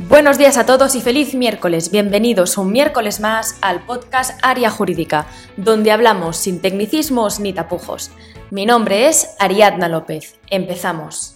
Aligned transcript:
Buenos 0.00 0.38
días 0.38 0.56
a 0.56 0.64
todos 0.64 0.94
y 0.94 1.00
feliz 1.00 1.34
miércoles. 1.34 1.90
Bienvenidos 1.90 2.56
un 2.56 2.70
miércoles 2.70 3.18
más 3.18 3.56
al 3.60 3.84
podcast 3.84 4.38
Área 4.42 4.70
Jurídica, 4.70 5.26
donde 5.56 5.90
hablamos 5.90 6.36
sin 6.36 6.60
tecnicismos 6.60 7.40
ni 7.40 7.52
tapujos. 7.52 8.12
Mi 8.50 8.64
nombre 8.64 9.08
es 9.08 9.34
Ariadna 9.40 9.88
López. 9.88 10.36
Empezamos. 10.50 11.34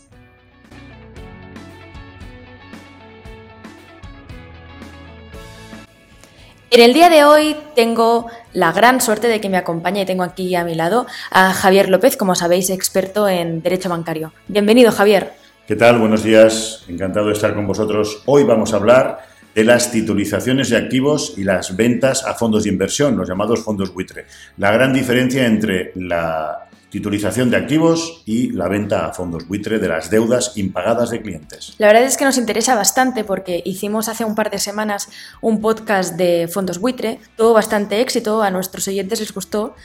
En 6.71 6.81
el 6.81 6.95
día 6.95 7.11
de 7.11 7.25
hoy 7.25 7.57
tengo 7.75 8.29
la 8.53 8.71
gran 8.71 9.01
suerte 9.01 9.27
de 9.27 9.41
que 9.41 9.49
me 9.49 9.57
acompañe 9.57 10.03
y 10.03 10.07
tengo 10.07 10.23
aquí 10.23 10.55
a 10.55 10.63
mi 10.63 10.77
lado 10.77 11.09
a 11.33 11.53
Javier 11.53 11.89
López, 11.89 12.17
como 12.17 12.37
sabéis, 12.37 12.71
experto 12.71 13.29
en 13.29 13.61
Derecho 13.61 13.89
Bancario. 13.89 14.33
Bienvenido, 14.47 14.93
Javier. 14.93 15.42
¿Qué 15.67 15.77
tal? 15.77 16.01
Buenos 16.01 16.25
días. 16.25 16.83
Encantado 16.89 17.29
de 17.29 17.35
estar 17.35 17.55
con 17.55 17.69
vosotros. 17.69 18.25
Hoy 18.27 18.43
vamos 18.43 18.73
a 18.73 18.77
hablar 18.77 19.21
de 19.55 19.63
las 19.63 19.93
titulizaciones 19.93 20.71
de 20.71 20.77
activos 20.77 21.35
y 21.37 21.45
las 21.45 21.77
ventas 21.77 22.25
a 22.25 22.35
fondos 22.35 22.65
de 22.65 22.71
inversión, 22.71 23.17
los 23.17 23.29
llamados 23.29 23.63
fondos 23.63 23.95
buitre. 23.95 24.27
La 24.57 24.73
gran 24.73 24.93
diferencia 24.93 25.47
entre 25.47 25.93
la 25.95 26.69
titulización 26.91 27.49
de 27.49 27.59
activos 27.59 28.25
y 28.27 28.51
la 28.51 28.67
venta 28.67 29.07
a 29.07 29.13
fondos 29.13 29.47
buitre 29.47 29.79
de 29.79 29.89
las 29.89 30.11
deudas 30.11 30.57
impagadas 30.57 31.11
de 31.11 31.23
clientes. 31.23 31.77
La 31.79 31.87
verdad 31.87 32.03
es 32.03 32.17
que 32.17 32.25
nos 32.25 32.39
interesa 32.39 32.75
bastante 32.75 33.23
porque 33.23 33.63
hicimos 33.65 34.09
hace 34.09 34.25
un 34.25 34.35
par 34.35 34.51
de 34.51 34.59
semanas 34.59 35.11
un 35.41 35.61
podcast 35.61 36.17
de 36.17 36.49
fondos 36.53 36.81
buitre, 36.81 37.21
tuvo 37.37 37.53
bastante 37.53 38.01
éxito, 38.01 38.43
a 38.43 38.51
nuestros 38.51 38.89
oyentes 38.89 39.21
les 39.21 39.33
gustó, 39.33 39.77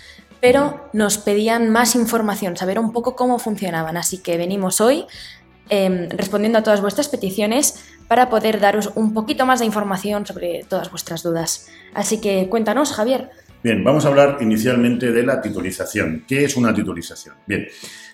pero 0.41 0.89
nos 0.93 1.17
pedían 1.17 1.69
más 1.69 1.95
información, 1.95 2.57
saber 2.57 2.79
un 2.79 2.91
poco 2.91 3.15
cómo 3.15 3.39
funcionaban, 3.39 3.97
así 3.97 4.19
que 4.19 4.37
venimos 4.37 4.81
hoy 4.81 5.05
Em, 5.69 6.09
respondiendo 6.09 6.59
a 6.59 6.63
todas 6.63 6.79
vuestras 6.79 7.09
peticiones 7.09 7.83
para 8.07 8.29
poder 8.29 8.61
daros 8.61 8.91
un 8.95 9.13
poquito 9.13 9.45
más 9.45 9.59
de 9.59 9.65
información 9.65 10.25
sobre 10.25 10.63
todas 10.63 10.89
vuestras 10.91 11.23
dudas. 11.23 11.67
Así 11.93 12.21
que 12.21 12.47
cuéntanos, 12.47 12.93
Javier. 12.93 13.29
Bien, 13.63 13.83
vamos 13.83 14.05
a 14.05 14.07
hablar 14.07 14.37
inicialmente 14.39 15.11
de 15.11 15.23
la 15.23 15.41
titulización. 15.41 16.23
¿Qué 16.25 16.45
es 16.45 16.55
una 16.55 16.73
titulización? 16.73 17.35
Bien, 17.45 17.67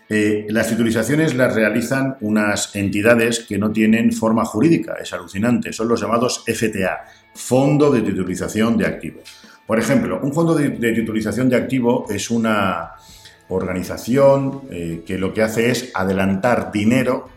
eh, 0.10 0.48
las 0.50 0.68
titulizaciones 0.68 1.36
las 1.36 1.54
realizan 1.54 2.18
unas 2.22 2.76
entidades 2.76 3.42
que 3.42 3.60
no 3.60 3.72
tienen 3.72 4.12
forma 4.14 4.46
jurídica, 4.46 4.96
es 5.00 5.14
alucinante, 5.14 5.72
son 5.72 5.90
los 5.90 6.02
llamados 6.02 6.44
FTA, 6.48 7.06
Fondo 7.36 7.92
de 7.92 8.02
Titulización 8.02 8.78
de 8.78 8.88
Activos. 8.88 9.24
Por 9.68 9.80
ejemplo, 9.80 10.20
un 10.24 10.34
fondo 10.34 10.56
de, 10.56 10.70
titulización 10.70 11.50
de 11.50 11.56
activo 11.56 12.08
es 12.10 12.32
una 12.32 12.94
organización 13.50 14.64
eh, 14.72 15.04
que 15.06 15.18
lo 15.18 15.34
que 15.34 15.44
hace 15.44 15.70
es 15.70 15.92
adelantar 15.94 16.72
dinero 16.72 17.33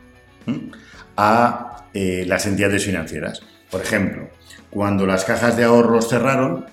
a 1.16 1.88
eh, 1.94 2.24
las 2.26 2.46
entidades 2.46 2.84
financieras. 2.84 3.42
Por 3.70 3.80
ejemplo, 3.80 4.28
cuando 4.70 5.06
las 5.06 5.24
cajas 5.24 5.56
de 5.56 5.64
ahorros 5.64 6.08
cerraron, 6.08 6.66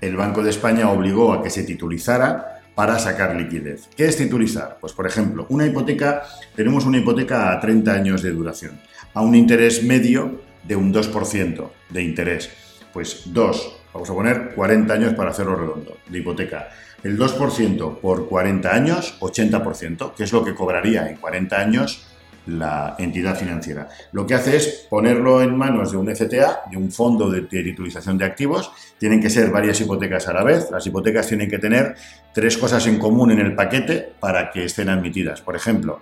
el 0.00 0.16
Banco 0.16 0.42
de 0.42 0.50
España 0.50 0.90
obligó 0.90 1.32
a 1.32 1.42
que 1.42 1.50
se 1.50 1.64
titulizara 1.64 2.62
para 2.74 2.98
sacar 2.98 3.34
liquidez. 3.34 3.88
¿Qué 3.96 4.04
es 4.04 4.16
titulizar? 4.16 4.76
Pues 4.80 4.92
por 4.92 5.06
ejemplo, 5.06 5.46
una 5.48 5.66
hipoteca, 5.66 6.24
tenemos 6.54 6.84
una 6.84 6.98
hipoteca 6.98 7.52
a 7.52 7.60
30 7.60 7.92
años 7.92 8.22
de 8.22 8.32
duración, 8.32 8.80
a 9.14 9.22
un 9.22 9.34
interés 9.34 9.82
medio 9.82 10.42
de 10.62 10.76
un 10.76 10.92
2% 10.92 11.70
de 11.88 12.02
interés. 12.02 12.50
Pues 12.92 13.22
2, 13.32 13.80
vamos 13.94 14.10
a 14.10 14.14
poner 14.14 14.54
40 14.54 14.92
años 14.92 15.14
para 15.14 15.30
hacerlo 15.30 15.56
redondo, 15.56 15.96
de 16.08 16.18
hipoteca. 16.18 16.68
El 17.02 17.18
2% 17.18 18.00
por 18.00 18.28
40 18.28 18.74
años, 18.74 19.16
80%, 19.20 20.14
que 20.14 20.24
es 20.24 20.32
lo 20.32 20.44
que 20.44 20.54
cobraría 20.54 21.08
en 21.08 21.16
40 21.16 21.58
años 21.58 22.06
la 22.46 22.94
entidad 22.98 23.36
financiera. 23.36 23.88
Lo 24.12 24.26
que 24.26 24.34
hace 24.34 24.56
es 24.56 24.86
ponerlo 24.88 25.42
en 25.42 25.56
manos 25.56 25.92
de 25.92 25.98
un 25.98 26.14
FTA, 26.14 26.62
de 26.70 26.76
un 26.76 26.90
fondo 26.90 27.30
de, 27.30 27.42
titulización 27.42 28.16
de 28.18 28.24
activos. 28.24 28.70
Tienen 28.98 29.20
que 29.20 29.30
ser 29.30 29.50
varias 29.50 29.80
hipotecas 29.80 30.28
a 30.28 30.32
la 30.32 30.44
vez. 30.44 30.70
Las 30.70 30.86
hipotecas 30.86 31.26
tienen 31.26 31.50
que 31.50 31.58
tener 31.58 31.96
tres 32.32 32.56
cosas 32.56 32.86
en 32.86 32.98
común 32.98 33.32
en 33.32 33.40
el 33.40 33.54
paquete 33.54 34.12
para 34.20 34.50
que 34.50 34.64
estén 34.64 34.88
admitidas. 34.88 35.40
Por 35.40 35.56
ejemplo, 35.56 36.00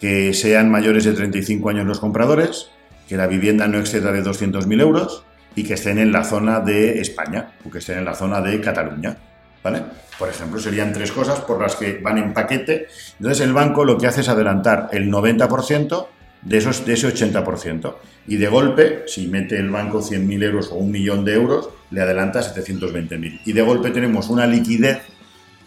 que 0.00 0.32
sean 0.32 0.70
mayores 0.70 1.04
de 1.04 1.12
35 1.12 1.68
años 1.68 1.86
los 1.86 2.00
compradores, 2.00 2.70
que 3.08 3.16
la 3.16 3.26
vivienda 3.26 3.66
no 3.66 3.78
exceda 3.78 4.12
de 4.12 4.22
200.000 4.22 4.80
euros 4.80 5.24
y 5.54 5.64
que 5.64 5.74
estén 5.74 5.98
en 5.98 6.12
la 6.12 6.24
zona 6.24 6.60
de 6.60 7.00
España 7.00 7.52
o 7.66 7.70
que 7.70 7.78
estén 7.78 7.98
en 7.98 8.04
la 8.04 8.14
zona 8.14 8.40
de 8.40 8.60
Cataluña. 8.60 9.16
¿Vale? 9.62 9.82
Por 10.18 10.28
ejemplo, 10.28 10.60
serían 10.60 10.92
tres 10.92 11.12
cosas 11.12 11.40
por 11.40 11.60
las 11.60 11.76
que 11.76 11.98
van 11.98 12.18
en 12.18 12.34
paquete. 12.34 12.88
Entonces 13.18 13.40
el 13.46 13.52
banco 13.52 13.84
lo 13.84 13.98
que 13.98 14.06
hace 14.06 14.20
es 14.20 14.28
adelantar 14.28 14.88
el 14.92 15.10
90% 15.10 16.06
de, 16.42 16.58
esos, 16.58 16.84
de 16.84 16.94
ese 16.94 17.08
80%. 17.08 17.94
Y 18.26 18.36
de 18.36 18.48
golpe, 18.48 19.04
si 19.06 19.28
mete 19.28 19.56
el 19.56 19.70
banco 19.70 20.00
100.000 20.00 20.44
euros 20.44 20.68
o 20.70 20.76
un 20.76 20.90
millón 20.90 21.24
de 21.24 21.34
euros, 21.34 21.70
le 21.90 22.02
adelanta 22.02 22.40
720.000. 22.40 23.40
Y 23.44 23.52
de 23.52 23.62
golpe 23.62 23.90
tenemos 23.90 24.28
una 24.28 24.46
liquidez 24.46 25.02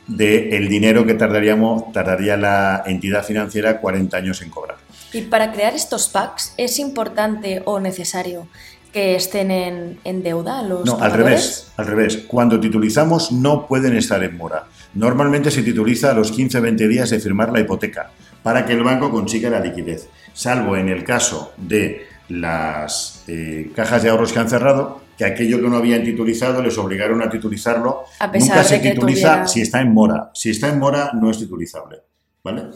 del 0.08 0.70
dinero 0.70 1.06
que 1.06 1.16
tardaríamos, 1.16 1.92
tardaría 1.92 2.38
la 2.38 2.84
entidad 2.86 3.24
financiera 3.24 3.80
40 3.80 4.18
años 4.18 4.42
en 4.42 4.50
cobrar. 4.50 4.78
Y 5.14 5.22
para 5.22 5.52
crear 5.52 5.74
estos 5.74 6.10
packs, 6.10 6.54
¿es 6.58 6.78
importante 6.78 7.62
o 7.66 7.80
necesario 7.80 8.48
que 8.96 9.18
estén 9.18 9.52
en, 9.52 10.24
deuda 10.24 10.62
los 10.62 10.86
No, 10.86 10.98
al 11.02 11.12
revés, 11.12 11.70
al 11.76 11.86
revés. 11.86 12.24
Cuando 12.30 12.62
titulizamos 12.62 13.34
no 13.34 13.68
pueden 13.68 13.94
estar 13.98 14.24
en 14.24 14.38
mora. 14.38 14.68
Normalmente 14.94 15.52
se 15.52 15.64
tituliza 15.64 16.12
a 16.12 16.14
los 16.14 16.34
15-20 16.34 16.88
días 16.88 17.10
de 17.10 17.20
firmar 17.20 17.52
la 17.52 17.60
hipoteca 17.60 18.12
para 18.42 18.66
que 18.66 18.72
el 18.72 18.84
banco 18.86 19.12
consiga 19.12 19.50
la 19.50 19.60
liquidez, 19.60 20.08
salvo 20.32 20.78
en 20.78 20.88
el 20.88 21.04
caso 21.04 21.52
de 21.58 22.08
las 22.30 23.26
eh, 23.28 23.70
cajas 23.76 24.02
de 24.02 24.12
ahorros 24.12 24.32
que 24.32 24.40
han 24.40 24.50
cerrado, 24.50 25.02
que 25.18 25.26
aquello 25.26 25.60
que 25.60 25.68
no 25.68 25.76
habían 25.76 26.06
titulizado 26.06 26.64
les 26.64 26.78
obligaron 26.78 27.22
a 27.22 27.30
titulizarlo. 27.30 28.06
A 28.22 28.32
pesar 28.32 28.56
Nunca 28.56 28.64
se 28.64 28.80
tituliza 28.80 29.46
si 29.46 29.60
está 29.60 29.82
en 29.82 29.94
mora. 29.94 30.32
Si 30.34 30.52
está 30.52 30.70
en 30.70 30.80
mora 30.80 31.12
no 31.14 31.30
es 31.30 31.38
titulizable. 31.38 31.98
¿Vale? 32.42 32.68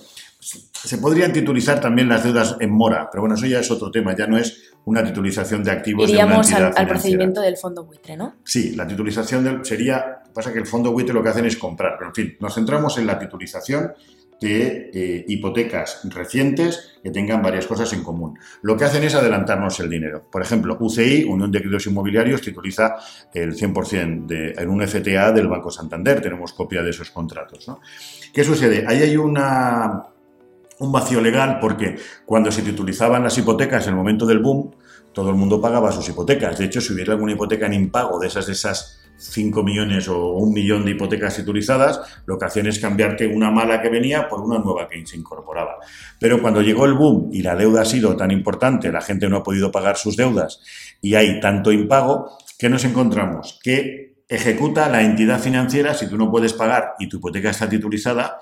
Se 0.41 0.97
podrían 0.97 1.31
titulizar 1.31 1.79
también 1.79 2.09
las 2.09 2.25
deudas 2.25 2.57
en 2.59 2.71
mora, 2.71 3.07
pero 3.09 3.21
bueno, 3.21 3.35
eso 3.35 3.45
ya 3.45 3.59
es 3.59 3.71
otro 3.71 3.91
tema, 3.91 4.15
ya 4.17 4.27
no 4.27 4.37
es 4.37 4.73
una 4.89 5.03
titulización 5.03 5.63
de 5.63 5.71
activos 5.71 6.09
Iríamos 6.09 6.47
de 6.47 6.55
una 6.55 6.67
al, 6.67 6.73
al, 6.75 6.87
procedimiento 6.87 7.41
del 7.41 7.57
fondo 7.57 7.85
buitre, 7.85 8.17
¿no? 8.17 8.35
Sí, 8.43 8.75
la 8.75 8.87
titulización 8.87 9.63
sería, 9.63 10.23
pasa 10.33 10.51
que 10.51 10.59
el 10.59 10.65
fondo 10.65 10.91
buitre 10.91 11.13
lo 11.13 11.21
que 11.21 11.29
hacen 11.29 11.45
es 11.45 11.57
comprar, 11.57 11.95
pero 11.97 12.09
en 12.09 12.15
fin, 12.15 12.37
nos 12.39 12.55
centramos 12.55 12.97
en 12.97 13.05
la 13.05 13.19
titulización 13.19 13.93
de 14.41 14.89
eh, 14.93 15.25
hipotecas 15.27 16.01
recientes 16.05 16.97
que 17.03 17.11
tengan 17.11 17.41
varias 17.41 17.67
cosas 17.67 17.91
en 17.93 18.03
común. 18.03 18.39
Lo 18.61 18.77
que 18.77 18.85
hacen 18.85 19.03
es 19.03 19.13
adelantarnos 19.13 19.79
el 19.79 19.89
dinero. 19.89 20.23
Por 20.31 20.41
ejemplo, 20.41 20.77
UCI, 20.79 21.25
Unión 21.25 21.51
de 21.51 21.59
Créditos 21.59 21.87
Inmobiliarios, 21.87 22.41
tituliza 22.41 22.95
el 23.33 23.53
100% 23.53 24.25
de, 24.25 24.51
en 24.51 24.69
un 24.69 24.87
FTA 24.87 25.33
del 25.33 25.47
Banco 25.47 25.69
Santander. 25.69 26.21
Tenemos 26.21 26.53
copia 26.53 26.81
de 26.81 26.91
esos 26.91 27.11
contratos. 27.11 27.67
¿no? 27.67 27.81
¿Qué 28.33 28.43
sucede? 28.43 28.85
Ahí 28.87 29.01
hay 29.01 29.17
una, 29.17 30.05
un 30.79 30.91
vacío 30.91 31.19
legal 31.21 31.59
porque 31.59 31.97
cuando 32.25 32.51
se 32.51 32.61
titulizaban 32.61 33.23
las 33.23 33.37
hipotecas 33.37 33.83
en 33.85 33.89
el 33.89 33.95
momento 33.97 34.25
del 34.25 34.39
boom, 34.39 34.71
todo 35.19 35.31
el 35.31 35.35
mundo 35.35 35.59
pagaba 35.59 35.91
sus 35.91 36.07
hipotecas. 36.07 36.57
De 36.57 36.63
hecho, 36.63 36.79
si 36.79 36.93
hubiera 36.93 37.11
alguna 37.11 37.33
hipoteca 37.33 37.65
en 37.65 37.73
impago 37.73 38.17
de 38.19 38.27
esas, 38.27 38.47
esas 38.47 39.01
5 39.17 39.63
millones 39.63 40.07
o 40.07 40.31
un 40.31 40.53
millón 40.53 40.85
de 40.85 40.91
hipotecas 40.91 41.35
titulizadas, 41.35 41.99
lo 42.25 42.37
que 42.37 42.45
hacían 42.45 42.67
es 42.67 42.79
cambiarte 42.79 43.27
una 43.27 43.51
mala 43.51 43.81
que 43.81 43.89
venía 43.89 44.29
por 44.29 44.39
una 44.39 44.59
nueva 44.59 44.87
que 44.87 45.05
se 45.05 45.17
incorporaba. 45.17 45.75
Pero 46.21 46.41
cuando 46.41 46.61
llegó 46.61 46.85
el 46.85 46.93
boom 46.93 47.31
y 47.33 47.41
la 47.41 47.57
deuda 47.57 47.81
ha 47.81 47.85
sido 47.85 48.15
tan 48.15 48.31
importante, 48.31 48.93
la 48.93 49.01
gente 49.01 49.27
no 49.27 49.35
ha 49.35 49.43
podido 49.43 49.73
pagar 49.73 49.97
sus 49.97 50.15
deudas 50.15 50.61
y 51.01 51.15
hay 51.15 51.41
tanto 51.41 51.73
impago, 51.73 52.37
¿qué 52.57 52.69
nos 52.69 52.85
encontramos? 52.85 53.59
Que 53.61 54.23
ejecuta 54.29 54.87
la 54.87 55.01
entidad 55.01 55.41
financiera 55.41 55.93
si 55.95 56.07
tú 56.07 56.17
no 56.17 56.31
puedes 56.31 56.53
pagar 56.53 56.93
y 56.97 57.09
tu 57.09 57.17
hipoteca 57.17 57.49
está 57.49 57.67
titulizada, 57.67 58.39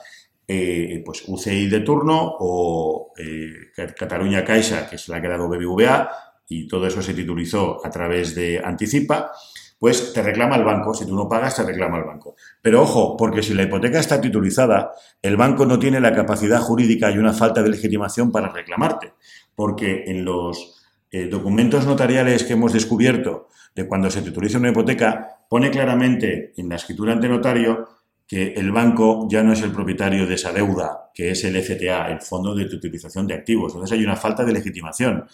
eh, 0.48 1.02
pues 1.04 1.24
UCI 1.26 1.70
de 1.70 1.80
turno 1.80 2.36
o 2.40 3.14
eh, 3.18 3.72
Cataluña 3.98 4.46
Caixa, 4.46 4.88
que 4.88 5.00
se 5.00 5.12
la 5.12 5.18
ha 5.18 5.22
quedado 5.22 5.50
BBVA, 5.50 6.27
y 6.48 6.68
todo 6.68 6.88
eso 6.88 7.02
se 7.02 7.14
titulizó 7.14 7.86
a 7.86 7.90
través 7.90 8.36
de 8.36 8.62
Anticipa, 8.64 9.32
pues 9.80 10.14
te 10.14 10.24
reclama 10.24 10.56
el 10.56 10.64
banco. 10.64 10.94
Si 10.94 11.06
tú 11.06 11.16
no 11.16 11.30
pagas, 11.30 11.56
te 11.56 11.64
reclama 11.64 12.00
el 12.00 12.06
banco. 12.06 12.36
Pero 12.62 12.82
ojo, 12.82 13.16
porque 13.16 13.44
si 13.44 13.54
la 13.54 13.64
hipoteca 13.64 14.00
está 14.00 14.20
titulizada, 14.20 14.92
el 15.22 15.38
banco 15.38 15.66
no 15.66 15.78
tiene 15.78 16.00
la 16.00 16.14
capacidad 16.14 16.60
jurídica 16.60 17.12
y 17.12 17.18
una 17.18 17.34
falta 17.34 17.62
de 17.62 17.70
legitimación 17.70 18.32
para 18.32 18.50
reclamarte. 18.50 19.14
Porque 19.56 20.06
en 20.08 20.26
los 20.26 20.84
eh, 21.12 21.28
documentos 21.28 21.86
notariales 21.86 22.44
que 22.44 22.54
hemos 22.54 22.74
descubierto 22.74 23.48
de 23.76 23.88
cuando 23.88 24.10
se 24.10 24.24
tituliza 24.24 24.58
una 24.58 24.72
hipoteca, 24.72 25.44
pone 25.48 25.70
claramente 25.70 26.54
en 26.58 26.70
la 26.70 26.76
escritura 26.76 27.14
ante 27.14 27.30
notario 27.30 27.88
que 28.28 28.54
el 28.54 28.72
banco 28.72 29.28
ya 29.30 29.42
no 29.42 29.54
es 29.54 29.62
el 29.62 29.72
propietario 29.72 30.28
de 30.28 30.34
esa 30.36 30.52
deuda, 30.52 31.12
que 31.14 31.32
es 31.32 31.44
el 31.46 31.56
FTA, 31.62 32.12
el 32.12 32.20
Fondo 32.20 32.54
de 32.54 32.66
Utilización 32.66 33.26
de 33.26 33.36
Activos. 33.36 33.74
Entonces 33.74 33.98
hay 33.98 34.04
una 34.04 34.18
falta 34.18 34.44
de 34.44 34.52
legitimación. 34.52 35.26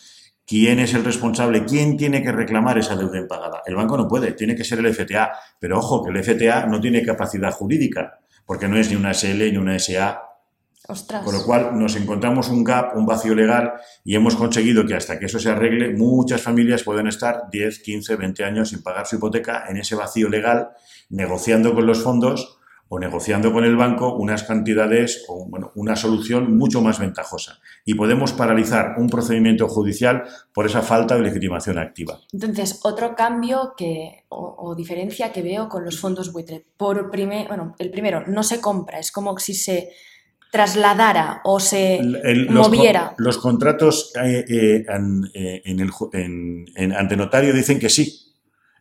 ¿Quién 0.46 0.80
es 0.80 0.94
el 0.94 1.06
responsable? 1.06 1.66
¿Quién 1.66 1.98
tiene 1.98 2.22
que 2.22 2.32
reclamar 2.32 2.78
esa 2.78 2.96
deuda 2.96 3.18
impagada? 3.18 3.62
El 3.66 3.76
banco 3.76 3.98
no 3.98 4.08
puede, 4.08 4.34
tiene 4.34 4.56
que 4.56 4.64
ser 4.64 4.80
el 4.80 4.94
FTA. 4.94 5.32
Pero 5.60 5.80
ojo, 5.80 6.04
que 6.04 6.12
el 6.12 6.24
FTA 6.24 6.66
no 6.66 6.82
tiene 6.82 7.04
capacidad 7.04 7.52
jurídica, 7.52 8.20
porque 8.46 8.68
no 8.68 8.78
es 8.78 8.90
ni 8.90 8.96
una 8.96 9.14
SL 9.14 9.52
ni 9.52 9.58
una 9.58 9.80
SA 9.80 10.34
Ostras. 10.86 11.24
Con 11.24 11.34
lo 11.34 11.46
cual 11.46 11.80
nos 11.80 11.96
encontramos 11.96 12.50
un 12.50 12.62
gap, 12.62 12.98
un 12.98 13.06
vacío 13.06 13.34
legal 13.34 13.74
y 14.04 14.16
hemos 14.16 14.36
conseguido 14.36 14.86
que 14.86 14.96
hasta 14.96 15.18
que 15.18 15.28
eso 15.28 15.40
se 15.40 15.50
arregle, 15.50 15.94
muchas 15.96 16.42
familias 16.42 16.84
pueden 16.84 17.08
estar 17.08 17.44
10, 17.50 17.80
15, 17.80 18.18
20 18.18 18.44
años 18.44 18.70
sin 18.70 18.84
pagar 18.84 19.08
su 19.08 19.16
hipoteca 19.16 19.64
en 19.70 19.78
ese 19.78 19.96
vacío 19.96 20.28
legal, 20.28 20.72
negociando 21.10 21.74
con 21.74 21.86
los 21.86 22.04
fondos 22.04 22.60
o 22.94 23.00
negociando 23.00 23.52
con 23.52 23.64
el 23.64 23.76
banco 23.76 24.14
unas 24.16 24.44
cantidades 24.44 25.26
o 25.28 25.48
bueno, 25.50 25.72
una 25.74 25.96
solución 25.96 26.56
mucho 26.56 26.80
más 26.80 27.00
ventajosa. 27.00 27.58
Y 27.86 27.96
podemos 27.96 28.34
paralizar 28.34 28.96
un 29.00 29.10
procedimiento 29.10 29.68
judicial 29.68 30.26
por 30.54 30.68
esa 30.68 30.84
falta 30.84 31.16
de 31.16 31.24
legitimación 31.24 31.80
activa. 31.80 32.20
Entonces, 32.32 32.80
otro 32.84 33.16
cambio 33.16 33.74
que, 33.76 34.26
o, 34.30 34.56
o 34.60 34.76
diferencia 34.76 35.32
que 35.32 35.42
veo 35.42 35.68
con 35.70 35.84
los 35.84 36.00
fondos 36.00 36.32
buitre. 36.32 36.64
Por 36.78 37.10
primer, 37.10 37.48
bueno, 37.48 37.74
el 37.80 37.90
primero, 37.90 38.28
no 38.28 38.44
se 38.44 38.62
compra, 38.62 39.00
es 39.00 39.12
como 39.12 39.40
si 39.40 39.56
se 39.56 39.90
trasladara 40.52 41.42
o 41.46 41.60
se 41.60 41.96
El- 41.96 42.16
el- 42.24 42.46
los, 42.46 42.68
moviera. 42.70 43.16
los 43.18 43.40
contratos 43.40 44.14
eh, 44.24 44.46
eh, 44.48 44.86
en, 44.88 45.24
eh, 45.34 45.62
en 45.66 46.66
el, 46.76 46.92
ante 46.96 47.18
notario 47.18 47.54
dicen 47.54 47.80
que 47.80 47.90
sí. 47.90 48.20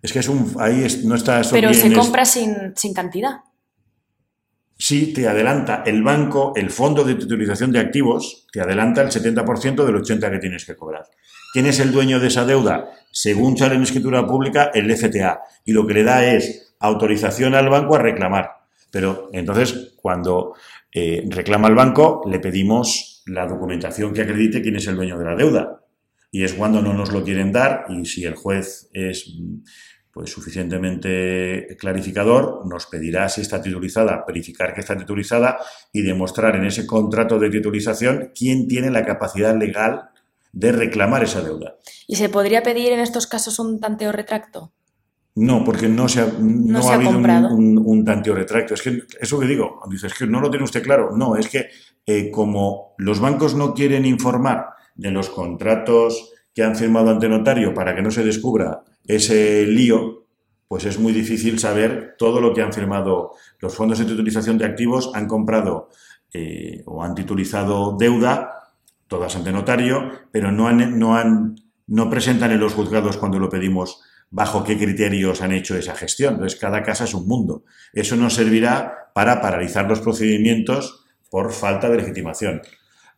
Es 0.03 0.13
que 0.13 0.19
es 0.19 0.29
un, 0.29 0.53
ahí 0.59 0.83
es- 0.85 1.03
no 1.05 1.15
está 1.15 1.41
Pero 1.51 1.71
bien, 1.71 1.81
se 1.81 1.93
compra 1.95 2.25
sin, 2.27 2.75
sin 2.77 2.93
cantidad. 2.93 3.37
Sí, 4.77 5.13
te 5.13 5.29
adelanta 5.29 5.83
el 5.87 6.03
banco, 6.03 6.53
el 6.57 6.71
fondo 6.71 7.05
de 7.05 7.15
titulización 7.15 7.71
de 7.73 7.79
activos, 7.79 8.47
te 8.53 8.61
adelanta 8.61 9.03
el 9.03 9.09
70% 9.09 9.85
del 9.85 9.97
80% 9.97 10.31
que 10.31 10.39
tienes 10.39 10.65
que 10.65 10.77
cobrar. 10.77 11.05
¿Quién 11.53 11.67
es 11.67 11.79
el 11.81 11.93
dueño 11.93 12.19
de 12.19 12.29
esa 12.29 12.47
deuda? 12.47 12.91
Según 13.11 13.59
sale 13.59 13.75
en 13.75 13.83
escritura 13.83 14.27
pública, 14.27 14.71
el 14.73 14.91
FTA. 14.97 15.41
Y 15.65 15.73
lo 15.73 15.87
que 15.87 15.95
le 15.95 16.03
da 16.03 16.25
es 16.25 16.75
autorización 16.81 17.55
al 17.55 17.69
banco 17.69 17.95
a 17.95 17.99
reclamar. 17.99 18.51
Pero 18.91 19.29
entonces, 19.33 19.95
cuando 20.01 20.55
eh, 20.91 21.23
reclama 21.29 21.69
el 21.69 21.75
banco, 21.75 22.23
le 22.27 22.41
pedimos 22.41 23.23
la 23.27 23.47
documentación 23.47 24.13
que 24.13 24.23
acredite 24.23 24.63
quién 24.63 24.77
es 24.77 24.87
el 24.87 24.97
dueño 24.97 25.19
de 25.19 25.25
la 25.25 25.37
deuda. 25.37 25.83
Y 26.31 26.45
es 26.45 26.55
cuando 26.55 26.81
no 26.81 26.95
nos 26.95 27.13
lo 27.13 27.23
quieren 27.23 27.53
dar 27.53 27.85
y 27.91 28.07
si 28.07 28.25
el 28.25 28.35
juez 28.35 28.89
es 28.95 29.31
pues 30.13 30.31
suficientemente 30.31 31.77
clarificador, 31.79 32.67
nos 32.67 32.87
pedirá 32.87 33.29
si 33.29 33.41
está 33.41 33.63
titulizada, 33.63 34.25
verificar 34.27 34.75
que 34.75 34.81
está 34.81 34.97
titulizada 34.97 35.59
y 35.93 36.03
demostrar 36.03 36.57
en 36.57 36.67
ese 36.67 36.87
contrato 36.87 37.39
de 37.39 37.49
titulización 37.49 38.31
quién 38.35 38.69
tiene 38.69 38.91
la 38.91 39.07
capacidad 39.07 39.57
legal 39.57 40.11
de 40.53 40.71
reclamar 40.73 41.25
esa 41.25 41.41
deuda. 41.41 41.77
¿Y 42.07 42.17
se 42.17 42.29
podría 42.29 42.63
pedir 42.63 42.93
en 42.93 43.01
estos 43.01 43.27
casos 43.27 43.59
un 43.59 43.81
tanteo 43.81 44.13
retracto? 44.13 44.73
No, 45.35 45.65
porque 45.65 45.89
no 45.89 46.11
se 46.11 46.21
ha, 46.21 46.27
no 46.39 46.83
se 46.83 46.89
ha 46.89 46.93
ha 46.93 46.95
habido 46.97 47.17
un, 47.17 47.27
un, 47.27 47.79
un 47.79 48.05
tanteo 48.05 48.35
retracto. 48.35 48.75
Es 48.75 48.83
que 48.83 49.05
eso 49.19 49.41
que 49.41 49.47
digo, 49.47 49.81
dices 49.89 50.13
que 50.13 50.27
no 50.27 50.41
lo 50.41 50.51
tiene 50.51 50.65
usted 50.65 50.83
claro. 50.83 51.17
No, 51.17 51.37
es 51.37 51.49
que 51.49 51.71
eh, 52.05 52.31
como 52.31 52.95
los 52.99 53.19
bancos 53.19 53.55
no 53.55 53.73
quieren 53.73 54.05
informar 54.05 54.67
de 54.95 55.11
los 55.11 55.31
contratos 55.31 56.33
que 56.55 56.63
han 56.63 56.77
firmado 56.77 57.11
ante 57.11 57.31
notario 57.31 57.73
para 57.73 57.95
que 57.95 58.03
no 58.03 58.11
se 58.11 58.25
descubra 58.25 58.83
ese 59.07 59.67
lío, 59.67 60.27
pues 60.69 60.85
es 60.85 60.99
muy 60.99 61.13
difícil 61.13 61.59
saber 61.59 62.15
todo 62.19 62.41
lo 62.41 62.55
que 62.55 62.63
han 62.63 62.73
firmado. 62.73 63.33
Los 63.59 63.75
fondos 63.75 63.99
de 63.99 64.07
titulización 64.07 64.59
de 64.59 64.65
activos 64.65 65.11
han 65.15 65.27
comprado 65.27 65.91
eh, 66.33 66.83
o 66.87 67.03
han 67.03 67.15
titulizado 67.15 67.97
deuda, 67.99 68.73
todas 69.07 69.37
ante 69.37 69.53
notario, 69.53 70.11
pero 70.31 70.51
no, 70.51 70.69
han, 70.69 70.99
no, 70.99 71.17
han, 71.17 71.57
no 71.87 72.09
presentan 72.09 72.53
en 72.53 72.61
los 72.61 72.73
juzgados 72.73 73.19
cuando 73.19 73.39
lo 73.39 73.51
pedimos 73.51 74.01
bajo 74.31 74.65
qué 74.65 74.79
criterios 74.79 75.43
han 75.43 75.53
hecho 75.53 75.77
esa 75.77 75.95
gestión. 75.95 76.35
Entonces, 76.35 76.59
cada 76.59 76.83
casa 76.83 77.05
es 77.05 77.13
un 77.13 77.29
mundo. 77.29 77.65
Eso 77.93 78.17
nos 78.17 78.35
servirá 78.35 79.11
para 79.15 79.43
paralizar 79.43 79.87
los 79.87 80.01
procedimientos 80.01 81.05
por 81.31 81.53
falta 81.53 81.91
de 81.91 81.99
legitimación. 81.99 82.63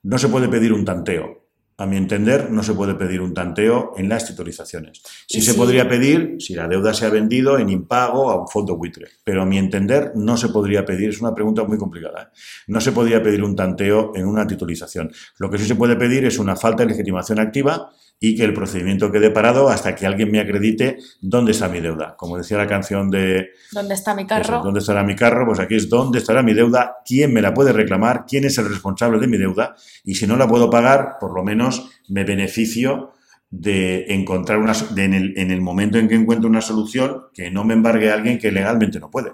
No 0.02 0.18
se 0.18 0.28
puede 0.28 0.48
pedir 0.48 0.72
un 0.72 0.84
tanteo. 0.84 1.43
A 1.76 1.86
mi 1.86 1.96
entender, 1.96 2.52
no 2.52 2.62
se 2.62 2.72
puede 2.74 2.94
pedir 2.94 3.20
un 3.20 3.34
tanteo 3.34 3.94
en 3.96 4.08
las 4.08 4.26
titulizaciones. 4.26 5.02
Sí 5.26 5.42
se 5.42 5.54
podría 5.54 5.88
pedir 5.88 6.36
si 6.38 6.54
la 6.54 6.68
deuda 6.68 6.94
se 6.94 7.04
ha 7.04 7.10
vendido 7.10 7.58
en 7.58 7.68
impago 7.68 8.30
a 8.30 8.40
un 8.40 8.46
fondo 8.46 8.76
buitre, 8.76 9.08
pero 9.24 9.42
a 9.42 9.46
mi 9.46 9.58
entender 9.58 10.12
no 10.14 10.36
se 10.36 10.50
podría 10.50 10.84
pedir, 10.84 11.08
es 11.08 11.20
una 11.20 11.34
pregunta 11.34 11.64
muy 11.64 11.76
complicada, 11.76 12.22
¿eh? 12.22 12.36
no 12.68 12.80
se 12.80 12.92
podría 12.92 13.22
pedir 13.22 13.42
un 13.42 13.56
tanteo 13.56 14.12
en 14.14 14.26
una 14.26 14.46
titulización. 14.46 15.10
Lo 15.38 15.50
que 15.50 15.58
sí 15.58 15.66
se 15.66 15.74
puede 15.74 15.96
pedir 15.96 16.24
es 16.24 16.38
una 16.38 16.54
falta 16.54 16.84
de 16.84 16.90
legitimación 16.90 17.40
activa 17.40 17.90
y 18.24 18.34
que 18.34 18.44
el 18.44 18.54
procedimiento 18.54 19.12
quede 19.12 19.30
parado 19.30 19.68
hasta 19.68 19.94
que 19.94 20.06
alguien 20.06 20.30
me 20.30 20.40
acredite 20.40 20.96
dónde 21.20 21.52
está 21.52 21.68
mi 21.68 21.80
deuda. 21.80 22.16
Como 22.16 22.38
decía 22.38 22.56
la 22.56 22.66
canción 22.66 23.10
de 23.10 23.50
¿Dónde 23.70 23.92
está 23.92 24.14
mi 24.14 24.22
eso, 24.22 24.28
carro? 24.28 24.62
¿Dónde 24.62 24.80
estará 24.80 25.02
mi 25.02 25.14
carro? 25.14 25.46
Pues 25.46 25.60
aquí 25.60 25.74
es 25.74 25.90
dónde 25.90 26.20
estará 26.20 26.42
mi 26.42 26.54
deuda, 26.54 26.96
quién 27.04 27.34
me 27.34 27.42
la 27.42 27.52
puede 27.52 27.72
reclamar, 27.72 28.24
quién 28.26 28.44
es 28.44 28.56
el 28.56 28.68
responsable 28.68 29.18
de 29.18 29.26
mi 29.26 29.36
deuda 29.36 29.74
y 30.04 30.14
si 30.14 30.26
no 30.26 30.36
la 30.36 30.48
puedo 30.48 30.70
pagar, 30.70 31.18
por 31.20 31.34
lo 31.34 31.44
menos 31.44 31.90
me 32.08 32.24
beneficio 32.24 33.12
de 33.50 34.06
encontrar 34.08 34.58
una 34.58 34.72
de 34.72 35.04
en, 35.04 35.14
el, 35.14 35.38
en 35.38 35.50
el 35.50 35.60
momento 35.60 35.98
en 35.98 36.08
que 36.08 36.14
encuentro 36.14 36.48
una 36.48 36.62
solución 36.62 37.24
que 37.34 37.50
no 37.50 37.62
me 37.64 37.74
embargue 37.74 38.10
a 38.10 38.14
alguien 38.14 38.38
que 38.38 38.50
legalmente 38.50 38.98
no 38.98 39.10
puede. 39.10 39.32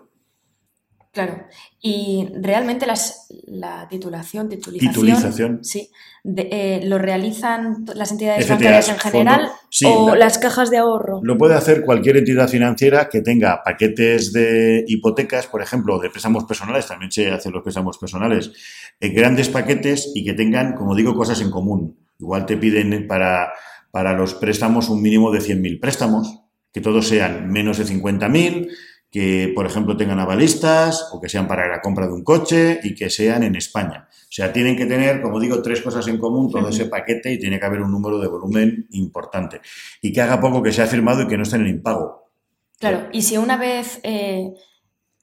Claro. 1.12 1.42
Y 1.80 2.28
realmente 2.40 2.86
las, 2.86 3.26
la 3.46 3.88
titulación, 3.88 4.48
titulización, 4.48 4.92
Titulización. 4.94 5.64
sí, 5.64 5.90
de- 6.22 6.48
eh, 6.52 6.80
lo 6.84 6.98
realizan 6.98 7.84
las 7.96 8.12
entidades 8.12 8.44
FTAs, 8.46 8.58
bancarias 8.58 8.88
en 8.90 8.98
general 8.98 9.48
sí, 9.70 9.86
o 9.88 10.10
la- 10.10 10.16
las 10.16 10.38
cajas 10.38 10.70
de 10.70 10.76
ahorro. 10.78 11.18
Lo 11.24 11.36
puede 11.36 11.56
hacer 11.56 11.84
cualquier 11.84 12.18
entidad 12.18 12.46
financiera 12.48 13.08
que 13.08 13.22
tenga 13.22 13.60
paquetes 13.64 14.32
de 14.32 14.84
hipotecas, 14.86 15.48
por 15.48 15.62
ejemplo, 15.62 15.98
de 15.98 16.10
préstamos 16.10 16.44
personales, 16.44 16.86
también 16.86 17.10
se 17.10 17.28
hacen 17.28 17.50
los 17.52 17.62
préstamos 17.64 17.98
personales, 17.98 18.52
en 19.00 19.12
grandes 19.12 19.48
paquetes 19.48 20.12
y 20.14 20.24
que 20.24 20.34
tengan, 20.34 20.74
como 20.76 20.94
digo, 20.94 21.16
cosas 21.16 21.40
en 21.40 21.50
común. 21.50 21.98
Igual 22.20 22.46
te 22.46 22.56
piden 22.56 23.08
para, 23.08 23.52
para 23.90 24.12
los 24.12 24.34
préstamos 24.34 24.88
un 24.88 25.02
mínimo 25.02 25.32
de 25.32 25.40
100.000 25.40 25.80
préstamos, 25.80 26.42
que 26.72 26.80
todos 26.80 27.08
sean 27.08 27.50
menos 27.50 27.78
de 27.78 27.84
50.000, 27.86 28.68
que, 29.10 29.52
por 29.54 29.66
ejemplo, 29.66 29.96
tengan 29.96 30.20
avalistas 30.20 31.08
o 31.12 31.20
que 31.20 31.28
sean 31.28 31.48
para 31.48 31.68
la 31.68 31.80
compra 31.80 32.06
de 32.06 32.12
un 32.12 32.22
coche 32.22 32.78
y 32.82 32.94
que 32.94 33.10
sean 33.10 33.42
en 33.42 33.56
España. 33.56 34.08
O 34.10 34.32
sea, 34.32 34.52
tienen 34.52 34.76
que 34.76 34.86
tener, 34.86 35.20
como 35.20 35.40
digo, 35.40 35.60
tres 35.62 35.82
cosas 35.82 36.06
en 36.06 36.18
común, 36.18 36.50
todo 36.50 36.68
ese 36.68 36.86
paquete 36.86 37.32
y 37.32 37.38
tiene 37.38 37.58
que 37.58 37.66
haber 37.66 37.80
un 37.80 37.90
número 37.90 38.18
de 38.20 38.28
volumen 38.28 38.86
importante. 38.90 39.60
Y 40.00 40.12
que 40.12 40.20
haga 40.20 40.40
poco 40.40 40.62
que 40.62 40.72
se 40.72 40.82
ha 40.82 40.86
firmado 40.86 41.22
y 41.22 41.26
que 41.26 41.36
no 41.36 41.42
esté 41.42 41.56
en 41.56 41.66
impago. 41.66 42.30
Claro, 42.78 43.08
y 43.12 43.22
si 43.22 43.36
una 43.36 43.56
vez 43.56 43.98
eh, 44.04 44.54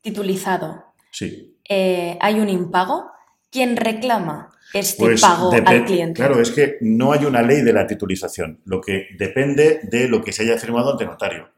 titulizado 0.02 0.84
Sí. 1.12 1.58
eh, 1.68 2.18
hay 2.20 2.40
un 2.40 2.50
impago, 2.50 3.10
¿quién 3.50 3.78
reclama 3.78 4.50
este 4.74 5.02
Pues 5.02 5.22
pago 5.22 5.52
al 5.52 5.86
cliente? 5.86 6.14
Claro, 6.20 6.42
es 6.42 6.52
que 6.52 6.78
no 6.82 7.14
hay 7.14 7.26
una 7.26 7.42
ley 7.42 7.62
de 7.62 7.74
la 7.74 7.88
titulización, 7.88 8.60
lo 8.66 8.82
que 8.82 9.08
depende 9.18 9.80
de 9.84 10.08
lo 10.10 10.22
que 10.22 10.34
se 10.34 10.44
haya 10.44 10.58
firmado 10.58 10.92
ante 10.92 11.06
notario. 11.06 11.50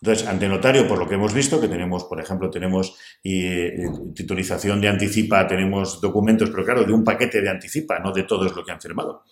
Entonces, 0.00 0.26
ante 0.28 0.48
notario, 0.48 0.86
por 0.86 0.98
lo 0.98 1.08
que 1.08 1.16
hemos 1.16 1.34
visto, 1.34 1.60
que 1.60 1.68
tenemos, 1.68 2.04
por 2.04 2.20
ejemplo, 2.20 2.50
tenemos 2.50 2.96
eh, 3.24 3.76
titulización 4.14 4.80
de 4.80 4.88
anticipa, 4.88 5.46
tenemos 5.46 6.00
documentos, 6.00 6.50
pero 6.50 6.64
claro, 6.64 6.84
de 6.84 6.92
un 6.92 7.02
paquete 7.02 7.40
de 7.40 7.50
anticipa, 7.50 7.98
no 7.98 8.12
de 8.12 8.22
todos 8.22 8.54
lo 8.54 8.64
que 8.64 8.70
han 8.70 8.80
firmado. 8.80 9.24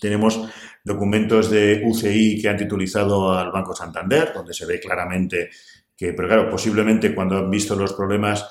Tenemos 0.00 0.40
documentos 0.84 1.50
de 1.50 1.82
UCI 1.84 2.40
que 2.40 2.48
han 2.48 2.56
titulizado 2.56 3.32
al 3.32 3.50
Banco 3.50 3.74
Santander, 3.74 4.32
donde 4.34 4.52
se 4.52 4.66
ve 4.66 4.80
claramente 4.80 5.50
que, 5.96 6.12
pero 6.12 6.28
claro, 6.28 6.50
posiblemente 6.50 7.14
cuando 7.14 7.38
han 7.38 7.50
visto 7.50 7.74
los 7.74 7.92
problemas 7.94 8.46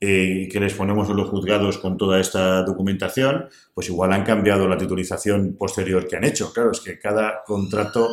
eh, 0.00 0.48
que 0.50 0.60
les 0.60 0.74
ponemos 0.74 1.08
en 1.08 1.16
los 1.16 1.28
juzgados 1.28 1.78
con 1.78 1.96
toda 1.96 2.20
esta 2.20 2.62
documentación, 2.62 3.48
pues 3.74 3.88
igual 3.88 4.12
han 4.12 4.24
cambiado 4.24 4.68
la 4.68 4.78
titulización 4.78 5.56
posterior 5.56 6.06
que 6.06 6.16
han 6.16 6.24
hecho. 6.24 6.52
Claro, 6.52 6.70
es 6.70 6.80
que 6.80 6.98
cada 6.98 7.42
contrato 7.44 8.08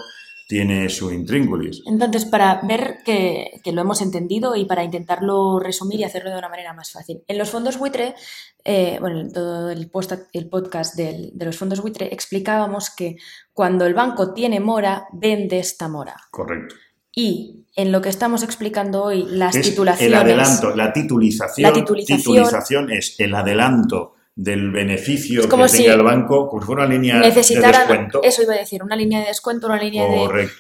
tiene 0.53 0.88
su 0.89 1.12
intríngulis. 1.12 1.81
Entonces, 1.88 2.25
para 2.25 2.62
ver 2.62 2.98
que, 3.03 3.60
que 3.63 3.72
lo 3.72 3.81
hemos 3.81 4.01
entendido 4.03 4.55
y 4.55 4.65
para 4.65 4.83
intentarlo 4.83 5.60
resumir 5.60 6.00
y 6.00 6.03
hacerlo 6.03 6.29
de 6.29 6.38
una 6.38 6.48
manera 6.48 6.74
más 6.74 6.91
fácil. 6.91 7.24
En 7.27 7.39
los 7.39 7.50
fondos 7.50 7.79
buitre, 7.79 8.13
eh, 8.63 8.98
bueno, 9.01 9.19
en 9.22 9.33
todo 9.33 9.72
el, 9.72 9.89
post, 9.89 10.13
el 10.31 10.50
podcast 10.50 10.95
del- 10.95 11.31
de 11.33 11.45
los 11.45 11.57
fondos 11.57 11.81
buitre, 11.81 12.13
explicábamos 12.13 12.91
que 12.95 13.15
cuando 13.51 13.88
el 13.88 13.95
banco 13.95 14.31
tiene 14.36 14.60
mora, 14.60 15.07
vende 15.12 15.57
esta 15.57 15.88
mora. 15.88 16.17
Correcto. 16.29 16.75
Y 17.15 17.65
en 17.75 17.91
lo 17.91 18.01
que 18.03 18.10
estamos 18.10 18.43
explicando 18.43 19.03
hoy, 19.03 19.25
las 19.27 19.55
Es 19.55 19.69
titulaciones. 19.72 20.07
el 20.07 20.13
adelanto, 20.13 20.75
la 20.75 20.93
titulización. 20.93 21.72
La 21.72 21.75
titulización- 21.75 22.17
titulización 22.17 22.91
es 22.91 23.15
el 23.19 23.33
adelanto 23.33 24.13
del 24.36 24.72
beneficio 24.72 25.42
Es 25.42 25.48
como 25.48 25.63
que 25.63 25.70
si 25.70 25.78
tenga 25.84 25.94
el 25.94 26.04
banco, 26.04 26.50
como 26.50 26.62
si 26.62 26.66
fuera 26.66 26.86
una 26.86 26.94
línea 26.94 27.20
de 27.20 27.30
descuento. 27.32 28.22
eso 28.24 28.42
iba 28.42 28.54
a 28.54 28.58
decir, 28.58 28.84
una 28.84 28.96
línea 28.96 29.20
de 29.20 29.28
descuento, 29.28 29.68
una 29.68 29.78
línea 29.82 30.06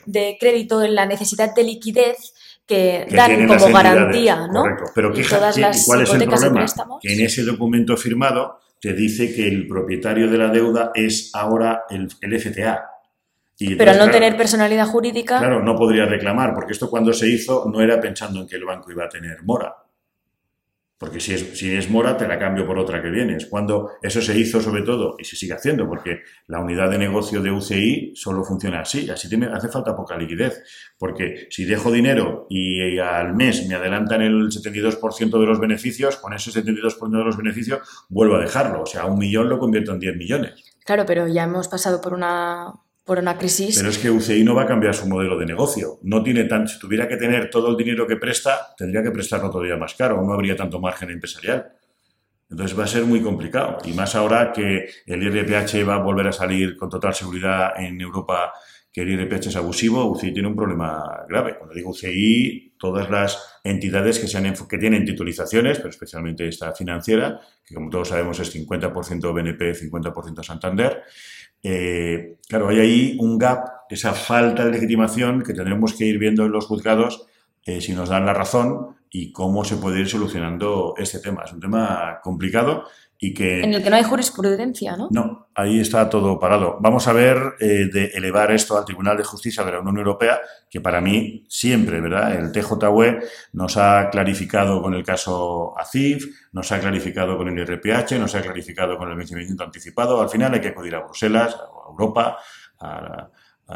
de, 0.05 0.37
crédito 0.39 0.83
en 0.83 0.93
la 0.95 1.05
necesidad 1.05 1.55
de 1.55 1.63
liquidez 1.63 2.33
que, 2.67 3.05
que 3.09 3.15
dan 3.15 3.47
como 3.47 3.71
garantía, 3.71 4.47
¿no? 4.47 4.61
Correcto. 4.61 4.91
Pero 4.93 5.11
¿qué, 5.13 5.23
todas 5.23 5.55
qué- 5.55 5.61
¿cuál 5.85 6.01
es 6.01 6.13
el 6.13 6.25
problema? 6.25 6.65
Que 7.01 7.13
en 7.13 7.21
ese 7.21 7.43
documento 7.43 7.97
firmado 7.97 8.59
te 8.79 8.93
dice 8.93 9.33
que 9.33 9.47
el 9.47 9.67
propietario 9.67 10.29
de 10.29 10.37
la 10.37 10.49
deuda 10.49 10.91
es 10.93 11.31
ahora 11.33 11.83
el, 11.89 12.07
el 12.21 12.39
FTA. 12.39 12.89
Y 13.57 13.75
Pero 13.75 13.91
al 13.91 13.97
no 13.99 14.09
tener 14.09 14.35
personalidad 14.35 14.87
jurídica, 14.87 15.39
Claro, 15.39 15.63
no 15.63 15.75
podría 15.75 16.05
reclamar, 16.05 16.53
porque 16.53 16.73
esto 16.73 16.89
cuando 16.89 17.13
se 17.13 17.29
hizo 17.29 17.69
no 17.71 17.81
era 17.81 17.99
pensando 18.01 18.41
en 18.41 18.47
que 18.47 18.55
el 18.55 18.65
banco 18.65 18.91
iba 18.91 19.05
a 19.05 19.09
tener 19.09 19.41
mora. 19.43 19.75
Porque 21.03 21.19
si 21.19 21.33
es, 21.33 21.59
si 21.59 21.75
es 21.75 21.89
mora, 21.89 22.15
te 22.15 22.25
la 22.25 22.39
cambio 22.39 22.65
por 22.65 22.79
otra 22.79 23.01
que 23.01 23.09
vienes. 23.09 23.47
Cuando 23.47 23.91
eso 24.01 24.21
se 24.21 24.39
hizo 24.39 24.61
sobre 24.61 24.83
todo, 24.83 25.17
y 25.19 25.25
se 25.25 25.35
sigue 25.35 25.51
haciendo, 25.51 25.85
porque 25.85 26.21
la 26.47 26.61
unidad 26.61 26.89
de 26.89 26.97
negocio 26.97 27.41
de 27.41 27.51
UCI 27.51 28.13
solo 28.15 28.45
funciona 28.45 28.79
así, 28.79 29.09
así 29.09 29.27
hace 29.51 29.67
falta 29.67 29.97
poca 29.97 30.15
liquidez. 30.15 30.63
Porque 30.97 31.47
si 31.49 31.65
dejo 31.65 31.91
dinero 31.91 32.47
y 32.49 32.99
al 32.99 33.35
mes 33.35 33.67
me 33.67 33.75
adelantan 33.75 34.21
el 34.21 34.47
72% 34.47 35.39
de 35.41 35.45
los 35.45 35.59
beneficios, 35.59 36.15
con 36.15 36.31
ese 36.31 36.51
72% 36.51 37.17
de 37.17 37.25
los 37.25 37.35
beneficios 37.35 37.81
vuelvo 38.07 38.37
a 38.37 38.39
dejarlo. 38.39 38.83
O 38.83 38.85
sea, 38.85 39.05
un 39.05 39.19
millón 39.19 39.49
lo 39.49 39.59
convierto 39.59 39.91
en 39.91 39.99
10 39.99 40.15
millones. 40.15 40.53
Claro, 40.85 41.05
pero 41.05 41.27
ya 41.27 41.43
hemos 41.43 41.67
pasado 41.67 41.99
por 41.99 42.13
una 42.13 42.71
por 43.05 43.19
una 43.19 43.37
crisis. 43.37 43.77
Pero 43.77 43.89
es 43.89 43.97
que 43.97 44.09
UCI 44.09 44.43
no 44.43 44.55
va 44.55 44.63
a 44.63 44.67
cambiar 44.67 44.93
su 44.93 45.07
modelo 45.07 45.37
de 45.37 45.45
negocio. 45.45 45.99
No 46.03 46.23
tiene 46.23 46.45
tan, 46.45 46.67
si 46.67 46.79
tuviera 46.79 47.07
que 47.07 47.17
tener 47.17 47.49
todo 47.49 47.69
el 47.69 47.77
dinero 47.77 48.07
que 48.07 48.15
presta, 48.15 48.73
tendría 48.77 49.03
que 49.03 49.11
prestarlo 49.11 49.49
todavía 49.49 49.75
más 49.75 49.93
caro, 49.95 50.21
no 50.21 50.33
habría 50.33 50.55
tanto 50.55 50.79
margen 50.79 51.09
empresarial. 51.09 51.73
Entonces 52.49 52.77
va 52.77 52.83
a 52.83 52.87
ser 52.87 53.03
muy 53.03 53.21
complicado. 53.21 53.79
Y 53.83 53.93
más 53.93 54.15
ahora 54.15 54.51
que 54.53 54.87
el 55.05 55.23
IRPH 55.23 55.87
va 55.87 55.95
a 55.95 56.03
volver 56.03 56.27
a 56.27 56.31
salir 56.31 56.77
con 56.77 56.89
total 56.89 57.13
seguridad 57.13 57.71
en 57.77 57.99
Europa, 57.99 58.53
que 58.91 59.01
el 59.01 59.09
IRPH 59.09 59.47
es 59.47 59.55
abusivo, 59.55 60.05
UCI 60.05 60.31
tiene 60.31 60.47
un 60.47 60.55
problema 60.55 61.25
grave. 61.27 61.57
Cuando 61.57 61.73
digo 61.73 61.89
UCI, 61.89 62.75
todas 62.77 63.09
las 63.09 63.59
entidades 63.63 64.19
que, 64.19 64.27
que 64.69 64.77
tienen 64.77 65.03
titulizaciones, 65.03 65.77
pero 65.77 65.89
especialmente 65.89 66.47
esta 66.47 66.73
financiera, 66.73 67.39
que 67.65 67.73
como 67.73 67.89
todos 67.89 68.09
sabemos 68.09 68.39
es 68.39 68.55
50% 68.55 69.33
BNP, 69.33 69.73
50% 69.73 70.43
Santander, 70.43 71.01
eh, 71.63 72.37
claro, 72.47 72.69
hay 72.69 72.79
ahí 72.79 73.17
un 73.19 73.37
gap, 73.37 73.65
esa 73.89 74.13
falta 74.13 74.65
de 74.65 74.71
legitimación 74.71 75.41
que 75.41 75.53
tendremos 75.53 75.93
que 75.93 76.05
ir 76.05 76.19
viendo 76.19 76.45
en 76.45 76.51
los 76.51 76.65
juzgados 76.65 77.25
eh, 77.65 77.79
si 77.79 77.93
nos 77.93 78.09
dan 78.09 78.25
la 78.25 78.33
razón 78.33 78.97
y 79.09 79.31
cómo 79.31 79.63
se 79.63 79.77
puede 79.77 80.01
ir 80.01 80.09
solucionando 80.09 80.95
este 80.97 81.19
tema. 81.19 81.43
Es 81.45 81.53
un 81.53 81.61
tema 81.61 82.19
complicado 82.21 82.85
y 83.23 83.33
que... 83.33 83.61
En 83.61 83.73
el 83.73 83.81
que 83.81 83.89
no 83.89 83.95
hay 83.95 84.03
jurisprudencia, 84.03 84.97
¿no? 84.97 85.07
No, 85.09 85.47
ahí 85.55 85.79
está 85.79 86.09
todo 86.09 86.37
parado. 86.37 86.75
Vamos 86.81 87.07
a 87.07 87.13
ver 87.13 87.53
eh, 87.61 87.87
de 87.89 88.07
elevar 88.15 88.51
esto 88.51 88.77
al 88.77 88.83
Tribunal 88.83 89.15
de 89.15 89.23
Justicia 89.23 89.63
de 89.63 89.71
la 89.71 89.79
Unión 89.79 89.99
Europea, 89.99 90.41
que 90.69 90.81
para 90.81 90.99
mí 90.99 91.45
siempre, 91.47 92.01
¿verdad? 92.01 92.35
El 92.35 92.51
TJUE 92.51 93.19
nos 93.53 93.77
ha 93.77 94.09
clarificado 94.09 94.81
con 94.81 94.93
el 94.93 95.05
caso 95.05 95.73
ACIF, 95.79 96.25
nos 96.51 96.69
ha 96.73 96.81
clarificado 96.81 97.37
con 97.37 97.47
el 97.47 97.57
IRPH, 97.59 98.19
nos 98.19 98.35
ha 98.35 98.41
clarificado 98.41 98.97
con 98.97 99.09
el 99.09 99.15
vencimiento 99.15 99.63
anticipado. 99.63 100.21
Al 100.21 100.27
final 100.29 100.53
hay 100.55 100.59
que 100.59 100.67
acudir 100.67 100.93
a 100.93 100.99
Bruselas, 100.99 101.55
a 101.55 101.89
Europa, 101.89 102.37
a, 102.81 103.29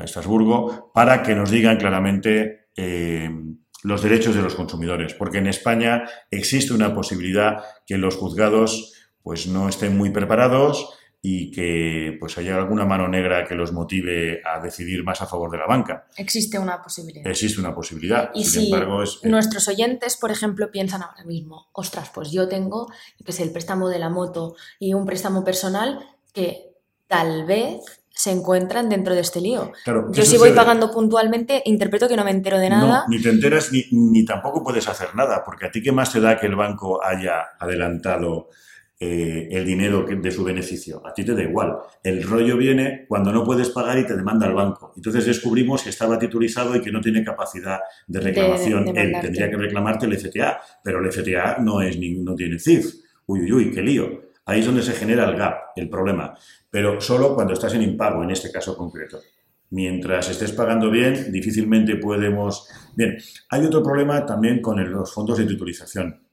Estrasburgo, 0.04 0.92
para 0.94 1.24
que 1.24 1.34
nos 1.34 1.50
digan 1.50 1.78
claramente 1.78 2.68
eh, 2.76 3.32
los 3.84 4.04
derechos 4.04 4.36
de 4.36 4.42
los 4.42 4.56
consumidores. 4.56 5.14
Porque 5.14 5.38
en 5.38 5.48
España 5.48 6.04
existe 6.30 6.74
una 6.74 6.94
posibilidad 6.94 7.64
que 7.86 7.98
los 7.98 8.18
juzgados 8.18 8.97
pues 9.28 9.46
no 9.46 9.68
estén 9.68 9.98
muy 9.98 10.10
preparados 10.12 10.90
y 11.22 11.52
que 11.52 12.16
pues 12.18 12.38
haya 12.38 12.56
alguna 12.56 12.86
mano 12.86 13.10
negra 13.10 13.46
que 13.46 13.56
los 13.56 13.74
motive 13.74 14.42
a 14.46 14.62
decidir 14.62 15.04
más 15.04 15.22
a 15.22 15.26
favor 15.26 15.52
de 15.52 15.58
la 15.58 15.68
banca. 15.68 16.08
Existe 16.16 16.58
una 16.58 16.82
posibilidad. 16.82 17.30
Existe 17.30 17.60
una 17.60 17.76
posibilidad. 17.76 18.32
Y 18.34 18.46
si 18.46 18.72
embargo, 18.72 19.04
es, 19.04 19.20
eh, 19.22 19.28
nuestros 19.28 19.68
oyentes, 19.68 20.16
por 20.16 20.32
ejemplo, 20.32 20.72
piensan 20.72 21.04
ahora 21.04 21.26
mismo, 21.26 21.68
ostras, 21.74 22.10
pues 22.14 22.32
yo 22.32 22.48
tengo 22.48 22.88
que 23.26 23.32
es 23.32 23.40
el 23.42 23.52
préstamo 23.52 23.90
de 23.90 24.00
la 24.00 24.10
moto 24.10 24.56
y 24.80 24.94
un 24.94 25.06
préstamo 25.06 25.44
personal 25.44 26.00
que 26.32 26.72
tal 27.08 27.46
vez 27.46 27.82
se 28.10 28.32
encuentran 28.32 28.88
dentro 28.88 29.14
de 29.14 29.20
este 29.20 29.42
lío. 29.42 29.74
Yo 30.12 30.24
si 30.24 30.38
voy 30.38 30.54
pagando 30.54 30.90
puntualmente, 30.90 31.64
interpreto 31.66 32.08
que 32.08 32.16
no 32.16 32.24
me 32.24 32.32
entero 32.32 32.60
de 32.60 32.70
nada. 32.70 33.04
ni 33.10 33.22
te 33.22 33.28
enteras 33.28 33.74
ni, 33.74 33.84
ni 33.92 34.24
tampoco 34.24 34.64
puedes 34.64 34.88
hacer 34.88 35.14
nada, 35.16 35.44
porque 35.44 35.66
a 35.66 35.72
ti 35.72 35.84
qué 35.84 35.92
más 35.92 36.14
te 36.14 36.22
da 36.22 36.40
que 36.40 36.46
el 36.46 36.56
banco 36.56 37.04
haya 37.04 37.42
adelantado 37.60 38.48
eh, 39.00 39.48
el 39.52 39.64
dinero 39.64 40.08
de 40.10 40.32
su 40.32 40.44
beneficio. 40.44 41.06
A 41.06 41.14
ti 41.14 41.24
te 41.24 41.36
da 41.36 41.44
igual. 41.44 41.78
El 42.04 42.24
rollo 42.24 42.58
viene 42.58 43.06
cuando 43.08 43.32
no 43.32 43.44
puedes 43.44 43.70
pagar 43.70 44.00
y 44.00 44.08
te 44.08 44.16
demanda 44.16 44.48
el 44.48 44.56
banco. 44.56 44.92
Entonces 44.96 45.24
descubrimos 45.24 45.84
que 45.84 45.90
estaba 45.90 46.18
titulizado 46.18 46.76
y 46.76 46.82
que 46.82 46.92
no 46.92 47.00
tiene 47.00 47.24
capacidad 47.24 47.80
de 48.08 48.20
reclamación. 48.20 48.98
Él 48.98 49.14
tendría 49.22 49.52
que 49.52 49.58
reclamarte 49.58 50.08
el 50.08 50.18
FTA, 50.18 50.60
pero 50.84 51.00
el 51.00 51.12
FTA 51.12 51.58
no, 51.60 51.80
es, 51.80 51.96
no 52.00 52.34
tiene 52.34 52.58
CIF. 52.58 52.88
Uy, 53.28 53.42
uy, 53.42 53.52
uy, 53.52 53.72
qué 53.72 53.84
lío. 53.84 54.30
Ahí 54.46 54.62
es 54.62 54.66
donde 54.66 54.82
se 54.82 54.94
genera 54.94 55.30
el 55.30 55.36
gap, 55.36 55.58
el 55.76 55.90
problema. 55.90 56.34
Pero 56.72 57.00
solo 57.00 57.36
cuando 57.36 57.54
estás 57.54 57.76
en 57.76 57.84
impago, 57.84 58.24
en 58.24 58.32
este 58.32 58.52
caso 58.52 58.76
concreto. 58.76 59.20
Mientras 59.70 60.28
estés 60.32 60.54
pagando 60.54 60.90
bien, 60.90 61.32
difícilmente 61.32 61.98
podemos... 61.98 62.68
Bien, 62.96 63.16
hay 63.50 63.64
otro 63.64 63.84
problema 63.84 64.26
también 64.26 64.60
con 64.60 64.92
los 64.92 65.14
fondos 65.14 65.38
de 65.38 65.46
titulización 65.46 66.27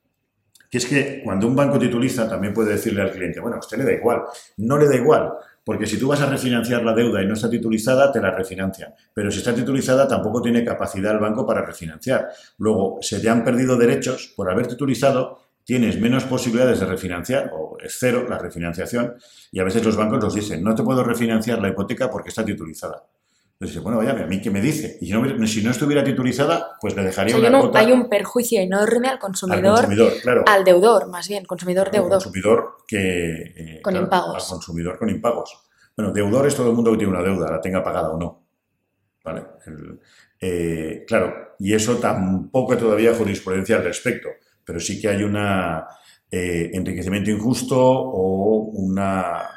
que 0.75 0.78
es 0.78 0.87
que 0.87 1.21
cuando 1.23 1.47
un 1.47 1.54
banco 1.54 1.78
tituliza 1.78 2.28
también 2.28 2.52
puede 2.52 2.73
decirle 2.73 3.00
al 3.00 3.12
cliente, 3.12 3.38
bueno, 3.38 3.59
a 3.59 3.61
usted 3.61 3.78
le 3.78 3.85
da 3.85 3.93
igual. 3.93 4.25
No 4.57 4.76
le 4.76 4.88
da 4.88 4.97
igual, 4.97 5.31
porque 5.62 5.87
si 5.87 6.00
tú 6.00 6.09
vas 6.09 6.21
a 6.21 6.26
refinanciar 6.26 6.83
la 6.83 6.93
deuda 6.93 7.23
y 7.23 7.28
no 7.28 7.35
está 7.35 7.49
titulizada, 7.49 8.11
te 8.11 8.21
la 8.21 8.33
refinancian. 8.33 8.93
Pero 9.14 9.31
si 9.31 9.38
está 9.38 9.54
titulizada, 9.54 10.09
tampoco 10.09 10.43
tiene 10.43 10.64
capacidad 10.64 11.12
el 11.12 11.21
banco 11.21 11.47
para 11.47 11.64
refinanciar. 11.64 12.28
Luego, 12.59 12.99
se 13.02 13.21
te 13.21 13.28
han 13.28 13.45
perdido 13.45 13.76
derechos 13.76 14.33
por 14.35 14.50
haber 14.50 14.66
titulizado, 14.66 15.43
tienes 15.62 16.00
menos 16.00 16.25
posibilidades 16.25 16.81
de 16.81 16.87
refinanciar, 16.87 17.52
o 17.54 17.78
es 17.81 17.97
cero 17.97 18.26
la 18.28 18.38
refinanciación, 18.38 19.14
y 19.52 19.61
a 19.61 19.64
veces 19.64 19.85
los 19.85 19.97
bancos 19.97 20.25
nos 20.25 20.35
dicen, 20.35 20.64
no 20.64 20.75
te 20.75 20.83
puedo 20.83 21.04
refinanciar 21.04 21.61
la 21.61 21.69
hipoteca 21.69 22.11
porque 22.11 22.31
está 22.31 22.45
titulizada. 22.45 23.04
Entonces, 23.61 23.82
bueno, 23.82 23.99
vaya, 23.99 24.11
¿a 24.11 24.26
mí 24.26 24.40
qué 24.40 24.50
me 24.50 24.61
dice? 24.61 24.99
Y 25.00 25.06
si 25.46 25.62
no, 25.62 25.70
estuviera 25.70 26.02
titulizada, 26.02 26.76
pues 26.80 26.96
le 26.96 27.04
dejaría 27.04 27.37
una 27.37 27.50
no, 27.50 27.70
Hay 27.75 27.92
un 27.92 28.08
perjuicio 28.08 28.61
enorme 28.61 29.08
al 29.08 29.18
consumidor, 29.18 29.87
al, 30.46 30.64
deudor, 30.64 31.08
más 31.08 31.28
bien, 31.28 31.44
consumidor 31.44 31.90
deudor. 31.90 32.23
consumidor 32.23 32.76
que... 32.87 33.42
Eh, 33.56 33.80
con 33.82 33.94
impagos. 33.94 34.44
Al 34.44 34.50
consumidor 34.50 34.99
con 34.99 35.08
impagos. 35.08 35.56
Bueno, 35.96 36.12
deudor 36.12 36.49
es 36.49 36.56
todo 36.56 36.68
el 36.68 36.75
mundo 36.75 36.90
que 36.90 36.99
tiene 36.99 37.12
una 37.12 37.23
deuda, 37.23 37.50
la 37.50 37.61
tenga 37.61 37.82
pagada 37.82 38.11
o 38.11 38.18
no. 38.18 38.44
¿Vale? 39.25 39.42
Eh, 40.40 41.04
claro, 41.06 41.54
y 41.58 41.73
eso 41.73 41.96
tampoco 41.96 42.73
hay 42.73 42.78
todavía 42.78 43.14
jurisprudencia 43.14 43.76
al 43.76 43.84
respecto, 43.84 44.28
pero 44.64 44.80
sí 44.80 45.00
que 45.00 45.08
hay 45.08 45.23
un 45.23 45.37
eh, 45.37 46.70
enriquecimiento 46.75 47.30
injusto 47.30 47.80
o 47.80 48.70
una 48.73 49.49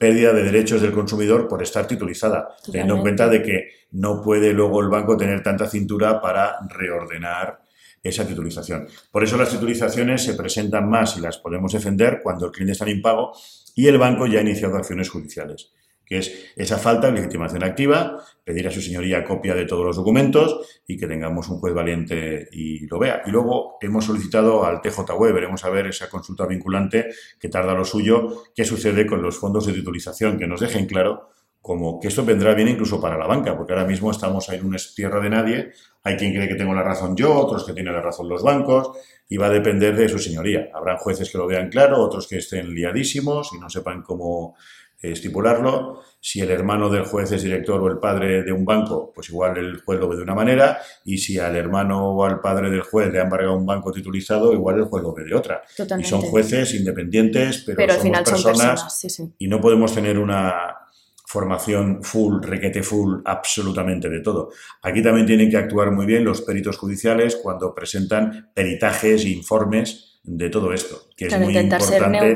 pérdida 0.00 0.32
de 0.32 0.44
derechos 0.44 0.80
del 0.80 0.92
consumidor 0.92 1.46
por 1.46 1.62
estar 1.62 1.86
titulizada, 1.86 2.56
teniendo 2.64 2.94
en 2.94 3.02
cuenta 3.02 3.28
de 3.28 3.42
que 3.42 3.68
no 3.90 4.22
puede 4.22 4.54
luego 4.54 4.80
el 4.80 4.88
banco 4.88 5.14
tener 5.14 5.42
tanta 5.42 5.68
cintura 5.68 6.22
para 6.22 6.56
reordenar 6.70 7.60
esa 8.02 8.26
titulización. 8.26 8.88
Por 9.12 9.24
eso 9.24 9.36
las 9.36 9.50
titulizaciones 9.50 10.24
se 10.24 10.32
presentan 10.32 10.88
más 10.88 11.18
y 11.18 11.20
las 11.20 11.36
podemos 11.36 11.74
defender 11.74 12.20
cuando 12.22 12.46
el 12.46 12.52
cliente 12.52 12.72
está 12.72 12.86
en 12.86 12.96
impago 12.96 13.32
y 13.76 13.88
el 13.88 13.98
banco 13.98 14.26
ya 14.26 14.38
ha 14.38 14.42
iniciado 14.42 14.78
acciones 14.78 15.10
judiciales 15.10 15.70
que 16.10 16.18
es 16.18 16.52
esa 16.56 16.76
falta 16.76 17.06
de 17.06 17.12
legitimación 17.12 17.62
activa, 17.62 18.20
pedir 18.42 18.66
a 18.66 18.72
su 18.72 18.82
señoría 18.82 19.22
copia 19.22 19.54
de 19.54 19.64
todos 19.64 19.86
los 19.86 19.94
documentos 19.94 20.82
y 20.84 20.96
que 20.98 21.06
tengamos 21.06 21.48
un 21.48 21.60
juez 21.60 21.72
valiente 21.72 22.48
y 22.50 22.84
lo 22.88 22.98
vea. 22.98 23.22
Y 23.26 23.30
luego 23.30 23.78
hemos 23.80 24.06
solicitado 24.06 24.64
al 24.64 24.80
TJW, 24.80 25.32
veremos 25.32 25.64
a 25.64 25.70
ver 25.70 25.86
esa 25.86 26.10
consulta 26.10 26.46
vinculante 26.46 27.06
que 27.38 27.48
tarda 27.48 27.74
lo 27.74 27.84
suyo, 27.84 28.42
qué 28.56 28.64
sucede 28.64 29.06
con 29.06 29.22
los 29.22 29.38
fondos 29.38 29.66
de 29.66 29.72
titulización, 29.72 30.36
que 30.36 30.48
nos 30.48 30.58
dejen 30.58 30.86
claro 30.86 31.28
como 31.62 32.00
que 32.00 32.08
esto 32.08 32.24
vendrá 32.24 32.54
bien 32.54 32.68
incluso 32.68 33.00
para 33.00 33.18
la 33.18 33.26
banca, 33.26 33.56
porque 33.56 33.74
ahora 33.74 33.84
mismo 33.84 34.10
estamos 34.10 34.48
en 34.48 34.64
una 34.64 34.78
tierra 34.96 35.20
de 35.20 35.30
nadie, 35.30 35.70
hay 36.02 36.16
quien 36.16 36.32
cree 36.32 36.48
que 36.48 36.54
tengo 36.54 36.74
la 36.74 36.82
razón 36.82 37.14
yo, 37.14 37.34
otros 37.34 37.64
que 37.64 37.74
tienen 37.74 37.92
la 37.92 38.00
razón 38.00 38.28
los 38.28 38.42
bancos, 38.42 38.92
y 39.28 39.36
va 39.36 39.46
a 39.46 39.50
depender 39.50 39.94
de 39.94 40.08
su 40.08 40.18
señoría. 40.18 40.70
Habrán 40.74 40.96
jueces 40.96 41.30
que 41.30 41.38
lo 41.38 41.46
vean 41.46 41.68
claro, 41.68 42.00
otros 42.00 42.26
que 42.26 42.38
estén 42.38 42.74
liadísimos 42.74 43.52
y 43.52 43.60
no 43.60 43.68
sepan 43.68 44.02
cómo 44.02 44.56
estipularlo. 45.00 46.02
Si 46.20 46.40
el 46.40 46.50
hermano 46.50 46.90
del 46.90 47.04
juez 47.04 47.32
es 47.32 47.42
director 47.42 47.80
o 47.80 47.88
el 47.88 47.98
padre 47.98 48.42
de 48.42 48.52
un 48.52 48.64
banco, 48.64 49.10
pues 49.14 49.30
igual 49.30 49.56
el 49.56 49.80
juez 49.80 49.98
lo 49.98 50.08
ve 50.08 50.16
de 50.16 50.22
una 50.22 50.34
manera, 50.34 50.78
y 51.04 51.16
si 51.16 51.38
al 51.38 51.56
hermano 51.56 52.10
o 52.10 52.24
al 52.24 52.40
padre 52.40 52.70
del 52.70 52.82
juez 52.82 53.10
le 53.10 53.20
ha 53.20 53.22
embargado 53.22 53.56
un 53.56 53.64
banco 53.64 53.90
titulizado, 53.90 54.52
igual 54.52 54.78
el 54.78 54.84
juez 54.84 55.02
lo 55.02 55.14
ve 55.14 55.24
de 55.24 55.34
otra. 55.34 55.62
Y 55.98 56.04
son 56.04 56.20
jueces 56.20 56.74
independientes, 56.74 57.64
pero, 57.64 57.80
somos 57.80 57.96
al 57.96 58.02
final 58.02 58.24
personas, 58.24 58.80
son 58.80 59.00
personas 59.00 59.34
y 59.38 59.48
no 59.48 59.60
podemos 59.60 59.94
tener 59.94 60.18
una 60.18 60.76
formación 61.30 62.02
full, 62.02 62.42
requete 62.42 62.82
full, 62.82 63.20
absolutamente 63.24 64.08
de 64.08 64.20
todo. 64.20 64.50
Aquí 64.82 65.00
también 65.00 65.26
tienen 65.26 65.48
que 65.48 65.56
actuar 65.56 65.92
muy 65.92 66.04
bien 66.04 66.24
los 66.24 66.42
peritos 66.42 66.76
judiciales 66.76 67.36
cuando 67.36 67.72
presentan 67.72 68.50
peritajes 68.52 69.24
e 69.24 69.28
informes 69.28 70.18
de 70.24 70.50
todo 70.50 70.72
esto, 70.72 71.02
que 71.16 71.26
es 71.26 71.38
muy 71.38 71.56
importante 71.56 72.34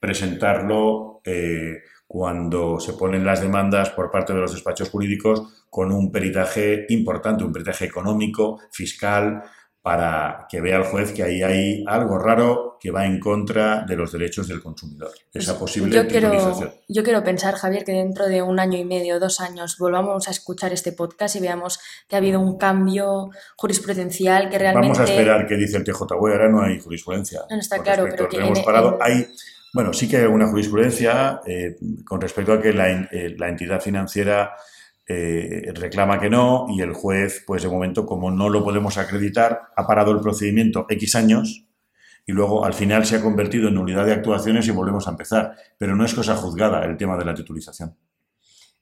presentarlo 0.00 1.20
eh, 1.24 1.78
cuando 2.06 2.80
se 2.80 2.94
ponen 2.94 3.24
las 3.24 3.40
demandas 3.40 3.90
por 3.90 4.10
parte 4.10 4.32
de 4.32 4.40
los 4.40 4.52
despachos 4.52 4.88
jurídicos 4.90 5.66
con 5.70 5.92
un 5.92 6.10
peritaje 6.10 6.86
importante, 6.88 7.44
un 7.44 7.52
peritaje 7.52 7.84
económico, 7.84 8.58
fiscal, 8.72 9.42
para 9.82 10.46
que 10.50 10.60
vea 10.60 10.78
el 10.78 10.84
juez 10.84 11.12
que 11.12 11.22
ahí 11.22 11.42
hay 11.42 11.84
algo 11.86 12.18
raro 12.18 12.76
que 12.80 12.90
va 12.90 13.06
en 13.06 13.18
contra 13.20 13.84
de 13.86 13.96
los 13.96 14.12
derechos 14.12 14.46
del 14.48 14.62
consumidor. 14.62 15.10
Pues 15.32 15.44
Esa 15.44 15.58
posible 15.58 15.94
yo 15.94 16.06
quiero, 16.06 16.32
yo 16.88 17.02
quiero 17.02 17.24
pensar, 17.24 17.54
Javier, 17.54 17.84
que 17.84 17.92
dentro 17.92 18.26
de 18.28 18.42
un 18.42 18.58
año 18.60 18.76
y 18.78 18.84
medio, 18.84 19.18
dos 19.18 19.40
años, 19.40 19.76
volvamos 19.78 20.28
a 20.28 20.30
escuchar 20.30 20.72
este 20.72 20.92
podcast 20.92 21.36
y 21.36 21.40
veamos 21.40 21.78
que 22.08 22.16
ha 22.16 22.18
habido 22.18 22.40
un 22.40 22.58
cambio 22.58 23.30
jurisprudencial 23.56 24.50
que 24.50 24.58
realmente... 24.58 24.88
Vamos 24.88 25.00
a 25.00 25.04
esperar 25.04 25.46
qué 25.46 25.56
dice 25.56 25.76
el 25.78 25.84
TJUE, 25.84 26.32
ahora 26.32 26.48
no 26.48 26.62
hay 26.62 26.78
jurisprudencia. 26.80 27.42
No, 27.50 27.56
está 27.58 27.78
claro, 27.82 28.06
pero 28.10 28.28
que 28.28 28.38
hemos 28.38 28.58
en- 28.58 28.64
parado. 28.64 28.94
en- 28.94 29.02
Hay, 29.02 29.26
bueno, 29.72 29.92
sí 29.92 30.08
que 30.08 30.16
hay 30.16 30.22
alguna 30.24 30.48
jurisprudencia 30.48 31.40
eh, 31.46 31.76
con 32.04 32.20
respecto 32.20 32.52
a 32.52 32.60
que 32.60 32.72
la, 32.72 32.90
eh, 32.90 33.36
entidad 33.38 33.80
financiera 33.80 34.54
eh, 35.06 35.70
reclama 35.74 36.18
que 36.18 36.30
no 36.30 36.66
y 36.70 36.80
el 36.80 36.92
juez, 36.92 37.44
pues 37.46 37.62
de 37.62 37.68
momento, 37.68 38.06
como 38.06 38.30
no 38.30 38.48
lo 38.48 38.64
podemos 38.64 38.98
acreditar, 38.98 39.68
ha 39.76 39.86
parado 39.86 40.12
el 40.12 40.20
procedimiento 40.20 40.86
X 40.88 41.14
años 41.14 41.64
y 42.26 42.32
luego 42.32 42.64
al 42.64 42.74
final 42.74 43.06
se 43.06 43.16
ha 43.16 43.22
convertido 43.22 43.68
en 43.68 43.74
nulidad 43.74 44.04
de 44.04 44.12
actuaciones 44.12 44.66
y 44.68 44.70
volvemos 44.70 45.06
a 45.06 45.12
empezar. 45.12 45.56
Pero 45.78 45.96
no 45.96 46.04
es 46.04 46.14
cosa 46.14 46.36
juzgada 46.36 46.84
el 46.84 46.96
tema 46.96 47.16
de 47.16 47.24
la 47.24 47.34
titulización. 47.34 47.96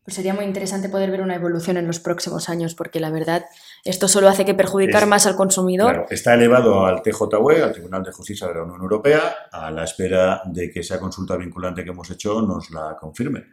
Pues 0.07 0.15
sería 0.15 0.35
muy 0.35 0.45
interesante 0.45 0.89
poder 0.89 1.11
ver 1.11 1.21
una 1.21 1.35
evolución 1.35 1.77
en 1.77 1.87
los 1.89 1.99
próximos 1.99 2.49
años, 2.49 2.77
porque 2.77 3.01
la 3.01 3.11
verdad, 3.11 3.45
esto 3.87 4.09
solo 4.09 4.29
hace 4.29 4.45
que 4.45 4.55
perjudicar 4.55 5.03
Es- 5.05 5.09
más 5.09 5.27
al 5.27 5.37
consumidor. 5.37 5.91
Claro, 5.93 6.07
está 6.11 6.35
elevado 6.35 6.85
al 6.87 7.03
TJUE, 7.03 7.63
al 7.63 7.73
Tribunal 7.73 8.03
de 8.03 8.13
Justicia 8.13 8.47
de 8.49 8.55
la 8.55 8.63
Unión 8.65 8.81
Europea, 8.83 9.21
a 9.53 9.71
la 9.71 9.85
espera 9.85 10.43
de 10.47 10.71
que 10.71 10.81
esa 10.81 10.99
consulta 11.01 11.37
vinculante 11.37 11.85
que 11.85 11.91
hemos 11.91 12.11
hecho 12.11 12.43
nos 12.43 12.71
la 12.71 12.97
confirme. 13.01 13.45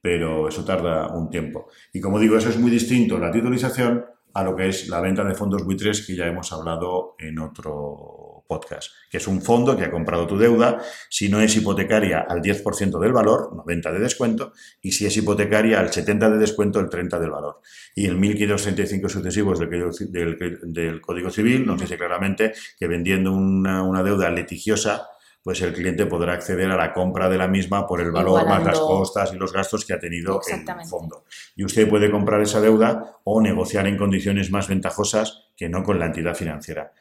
Pero 0.00 0.48
eso 0.48 0.64
tarda 0.64 1.08
un 1.08 1.28
tiempo. 1.28 1.68
Y 1.92 2.00
como 2.00 2.18
digo, 2.18 2.36
eso 2.36 2.48
es 2.48 2.58
muy 2.58 2.70
distinto, 2.70 3.18
la 3.18 3.30
titulización, 3.30 4.04
a 4.32 4.44
lo 4.44 4.54
que 4.56 4.68
es 4.68 4.88
la 4.88 5.00
venta 5.00 5.24
de 5.24 5.34
fondos 5.34 5.64
buitres 5.64 6.06
que 6.06 6.14
ya 6.14 6.26
hemos 6.26 6.52
hablado 6.52 7.16
en 7.18 7.38
otro 7.40 8.29
podcast, 8.50 8.90
que 9.08 9.18
es 9.18 9.28
un 9.28 9.40
fondo 9.42 9.76
que 9.76 9.84
ha 9.84 9.90
comprado 9.92 10.26
tu 10.26 10.36
deuda, 10.36 10.82
si 11.08 11.28
no 11.28 11.40
es 11.40 11.54
hipotecaria 11.56 12.26
al 12.28 12.42
10% 12.42 12.98
del 12.98 13.12
valor, 13.12 13.54
90 13.54 13.92
de 13.92 13.98
descuento, 14.00 14.52
y 14.82 14.90
si 14.92 15.06
es 15.06 15.16
hipotecaria 15.16 15.78
al 15.78 15.92
70 15.92 16.30
de 16.30 16.38
descuento, 16.38 16.80
el 16.80 16.90
30 16.90 17.20
del 17.20 17.30
valor. 17.30 17.60
Y 17.94 18.06
el 18.06 18.16
1535 18.16 19.08
sucesivos 19.08 19.58
del, 19.60 19.70
del- 20.10 20.58
del 20.64 21.00
Código 21.00 21.30
Civil 21.30 21.64
nos 21.64 21.80
dice 21.80 21.96
claramente 21.96 22.52
que 22.78 22.88
vendiendo 22.88 23.32
una, 23.32 23.82
una 23.84 24.02
deuda 24.02 24.28
litigiosa, 24.30 25.06
pues 25.42 25.62
el 25.62 25.72
cliente 25.72 26.04
podrá 26.04 26.34
acceder 26.34 26.70
a 26.70 26.76
la 26.76 26.92
compra 26.92 27.30
de 27.30 27.38
la 27.38 27.48
misma 27.48 27.86
por 27.86 28.02
el 28.02 28.12
valor 28.12 28.40
más 28.46 28.62
las 28.66 28.78
costas 28.98 29.32
y 29.32 29.36
los 29.38 29.54
gastos 29.54 29.86
que 29.86 29.94
ha 29.94 29.98
tenido 29.98 30.34
el 30.82 30.88
fondo. 30.90 31.24
Y 31.56 31.64
usted 31.64 31.88
puede 31.88 32.10
comprar 32.10 32.42
esa 32.42 32.60
deuda 32.60 33.16
o 33.24 33.40
negociar 33.40 33.86
en 33.86 33.96
condiciones 33.96 34.50
más 34.50 34.68
ventajosas 34.68 35.46
que 35.56 35.70
no 35.70 35.82
con 35.82 35.98
la 35.98 36.06
entidad 36.06 36.34
financiera. 36.34 36.92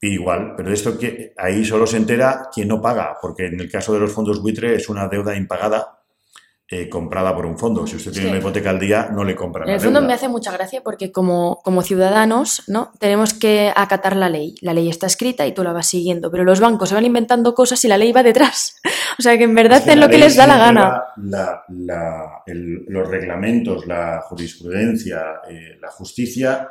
Igual, 0.00 0.54
pero 0.56 0.72
esto 0.72 0.96
que 0.98 1.34
ahí 1.36 1.64
solo 1.64 1.86
se 1.86 1.96
entera 1.96 2.48
quien 2.54 2.68
no 2.68 2.80
paga, 2.80 3.16
porque 3.20 3.46
en 3.46 3.58
el 3.60 3.70
caso 3.70 3.92
de 3.92 4.00
los 4.00 4.12
fondos 4.12 4.40
buitre 4.40 4.74
es 4.76 4.88
una 4.88 5.08
deuda 5.08 5.36
impagada 5.36 5.94
eh, 6.70 6.86
comprada 6.90 7.34
por 7.34 7.46
un 7.46 7.58
fondo. 7.58 7.86
Si 7.86 7.96
usted 7.96 8.12
tiene 8.12 8.26
Sí. 8.26 8.30
una 8.30 8.40
hipoteca 8.40 8.68
al 8.68 8.78
día, 8.78 9.08
no 9.10 9.24
le 9.24 9.34
compran 9.34 9.64
En 9.64 9.70
la 9.70 9.74
el 9.76 9.80
fondo 9.80 10.00
deuda. 10.00 10.06
me 10.08 10.12
hace 10.12 10.28
mucha 10.28 10.52
gracia 10.52 10.82
porque 10.84 11.10
como, 11.10 11.62
como 11.64 11.80
ciudadanos 11.82 12.62
¿no? 12.68 12.92
tenemos 13.00 13.32
que 13.32 13.72
acatar 13.74 14.14
la 14.14 14.28
ley. 14.28 14.54
La 14.60 14.74
ley 14.74 14.90
está 14.90 15.06
escrita 15.06 15.46
y 15.46 15.52
tú 15.54 15.64
la 15.64 15.72
vas 15.72 15.86
siguiendo, 15.86 16.30
pero 16.30 16.44
los 16.44 16.60
bancos 16.60 16.90
se 16.90 16.94
van 16.94 17.06
inventando 17.06 17.54
cosas 17.54 17.82
y 17.86 17.88
la 17.88 17.96
ley 17.96 18.12
va 18.12 18.22
detrás. 18.22 18.76
O 19.18 19.22
sea 19.22 19.36
que 19.36 19.44
en 19.44 19.54
verdad 19.54 19.78
Es 19.78 19.84
que 19.84 19.90
hacen 19.90 20.00
lo 20.00 20.08
que 20.10 20.18
les 20.18 20.36
da 20.36 20.46
la 20.46 20.58
gana. 20.58 21.02
la- 21.16 21.64
la- 21.70 22.42
el- 22.46 22.84
los 22.86 23.08
reglamentos, 23.08 23.84
la 23.86 24.20
jurisprudencia, 24.20 25.40
eh, 25.50 25.76
la 25.80 25.90
justicia, 25.90 26.68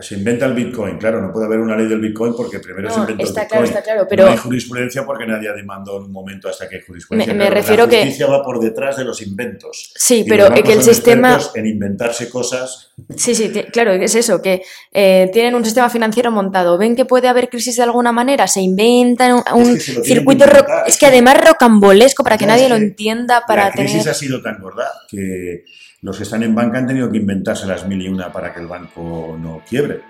se 0.00 0.14
inventa 0.14 0.46
el 0.46 0.52
Bitcoin. 0.54 0.98
Claro, 0.98 1.20
no 1.20 1.32
puede 1.32 1.46
haber 1.46 1.58
una 1.58 1.76
ley 1.76 1.86
del 1.88 2.00
Bitcoin 2.00 2.34
porque 2.36 2.60
primero 2.60 2.88
No, 2.88 2.94
se 2.94 3.00
inventó 3.00 3.24
está 3.24 3.42
el 3.42 3.48
claro, 3.48 3.62
Bitcoin. 3.62 3.78
está 3.78 3.92
claro, 3.92 4.06
pero- 4.08 4.24
No 4.26 4.30
hay 4.30 4.36
jurisprudencia 4.38 5.04
porque 5.04 5.26
nadie 5.26 5.52
demandó 5.52 5.96
en 5.98 6.04
un 6.04 6.12
momento 6.12 6.48
hasta 6.48 6.68
que 6.68 6.76
hay 6.76 6.82
jurisprudencia. 6.82 7.32
Me- 7.32 7.38
me 7.38 7.44
Claro, 7.46 7.60
refiero 7.60 7.84
la 7.84 7.90
que- 7.90 7.96
justicia 8.02 8.26
va 8.28 8.42
por 8.44 8.60
detrás 8.60 8.96
de 8.96 9.04
los 9.04 9.20
inventos. 9.22 9.92
Sí, 9.96 10.24
pero 10.28 10.48
que 10.52 10.72
el 10.72 10.82
sistema... 10.82 11.40
en 11.54 11.66
inventarse 11.66 12.28
cosas. 12.30 12.92
Sí, 13.16 13.34
sí, 13.34 13.50
claro, 13.72 13.92
es 13.92 14.14
eso, 14.14 14.40
que 14.40 14.62
eh, 14.92 15.28
tienen 15.32 15.54
un 15.54 15.64
sistema 15.64 15.90
financiero 15.90 16.30
montado, 16.30 16.78
ven 16.78 16.94
que 16.94 17.04
puede 17.04 17.26
haber 17.28 17.48
crisis 17.48 17.76
de 17.76 17.82
alguna 17.82 18.12
manera, 18.12 18.46
se 18.46 18.60
inventan 18.60 19.32
un, 19.32 19.42
un 19.54 19.74
que 19.74 19.80
se 19.80 20.04
circuito, 20.04 20.46
ro- 20.46 20.64
es 20.86 20.92
es 20.94 20.98
que 20.98 21.06
además 21.06 21.36
rocambolesco 21.44 22.22
para 22.22 22.38
que 22.38 22.46
nadie 22.46 22.64
es 22.64 22.70
lo 22.70 22.76
entienda, 22.76 23.42
para 23.46 23.64
la 23.64 23.72
crisis 23.72 23.98
tener... 23.98 24.08
ha 24.10 24.14
sido 24.14 24.42
tan 24.42 24.60
gorda 24.60 24.84
que 25.08 25.64
los 26.02 26.16
que 26.16 26.24
están 26.24 26.42
en 26.42 26.52
banca 26.54 26.78
han 26.78 26.86
tenido 26.86 27.08
que 27.10 27.18
inventarse 27.18 27.64
las 27.64 27.86
mil 27.86 28.02
y 28.02 28.08
una 28.08 28.32
para 28.32 28.52
que 28.52 28.58
el 28.60 28.66
banco 28.66 29.36
no 29.40 29.62
quiebre. 29.68 30.02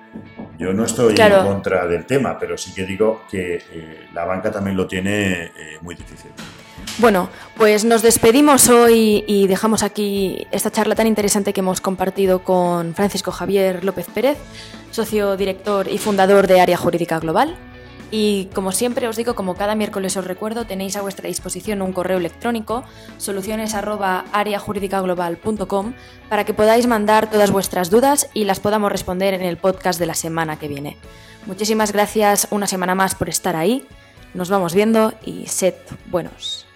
Yo 0.58 0.72
no 0.72 0.86
estoy 0.86 1.14
Claro. 1.14 1.40
en 1.42 1.46
contra 1.46 1.86
del 1.86 2.06
tema, 2.06 2.38
pero 2.38 2.56
sí 2.56 2.72
que 2.72 2.84
digo 2.86 3.22
que 3.30 3.56
eh, 3.70 4.06
la 4.14 4.24
banca 4.24 4.50
también 4.50 4.74
lo 4.76 4.86
tiene 4.86 5.44
eh, 5.44 5.50
muy 5.82 5.94
difícil. 5.94 6.30
Bueno, 6.98 7.28
pues 7.56 7.84
nos 7.84 8.00
despedimos 8.02 8.70
hoy 8.70 9.22
y 9.26 9.46
dejamos 9.46 9.82
aquí 9.82 10.46
esta 10.50 10.70
charla 10.70 10.94
tan 10.94 11.06
interesante 11.06 11.52
que 11.52 11.60
hemos 11.60 11.82
compartido 11.82 12.42
con 12.42 12.94
Francisco 12.94 13.30
Javier 13.30 13.84
López 13.84 14.06
Pérez, 14.12 14.38
socio 14.90 15.36
director 15.36 15.88
y 15.88 15.98
fundador 15.98 16.46
de 16.46 16.60
Área 16.62 16.76
Jurídica 16.78 17.20
Global. 17.20 17.54
Y 18.14 18.50
como 18.54 18.72
siempre 18.72 19.08
os 19.08 19.16
digo, 19.16 19.34
como 19.34 19.54
cada 19.54 19.74
miércoles 19.74 20.18
os 20.18 20.26
recuerdo, 20.26 20.66
tenéis 20.66 20.96
a 20.96 21.00
vuestra 21.00 21.28
disposición 21.28 21.80
un 21.80 21.94
correo 21.94 22.18
electrónico, 22.18 22.84
soluciones@areajuridicaglobal.com, 23.16 25.94
para 26.28 26.44
que 26.44 26.52
podáis 26.52 26.86
mandar 26.86 27.30
todas 27.30 27.50
vuestras 27.50 27.88
dudas 27.88 28.28
y 28.34 28.44
las 28.44 28.60
podamos 28.60 28.92
responder 28.92 29.32
en 29.32 29.40
el 29.40 29.56
podcast 29.56 29.98
de 29.98 30.04
la 30.06 30.14
semana 30.14 30.58
que 30.58 30.68
viene. 30.68 30.98
Muchísimas 31.46 31.92
gracias 31.92 32.48
una 32.50 32.66
semana 32.66 32.94
más 32.94 33.14
por 33.14 33.30
estar 33.30 33.56
ahí. 33.56 33.86
Nos 34.34 34.50
vamos 34.50 34.74
viendo 34.74 35.14
y 35.24 35.46
sed 35.46 35.76
buenos. 36.10 36.66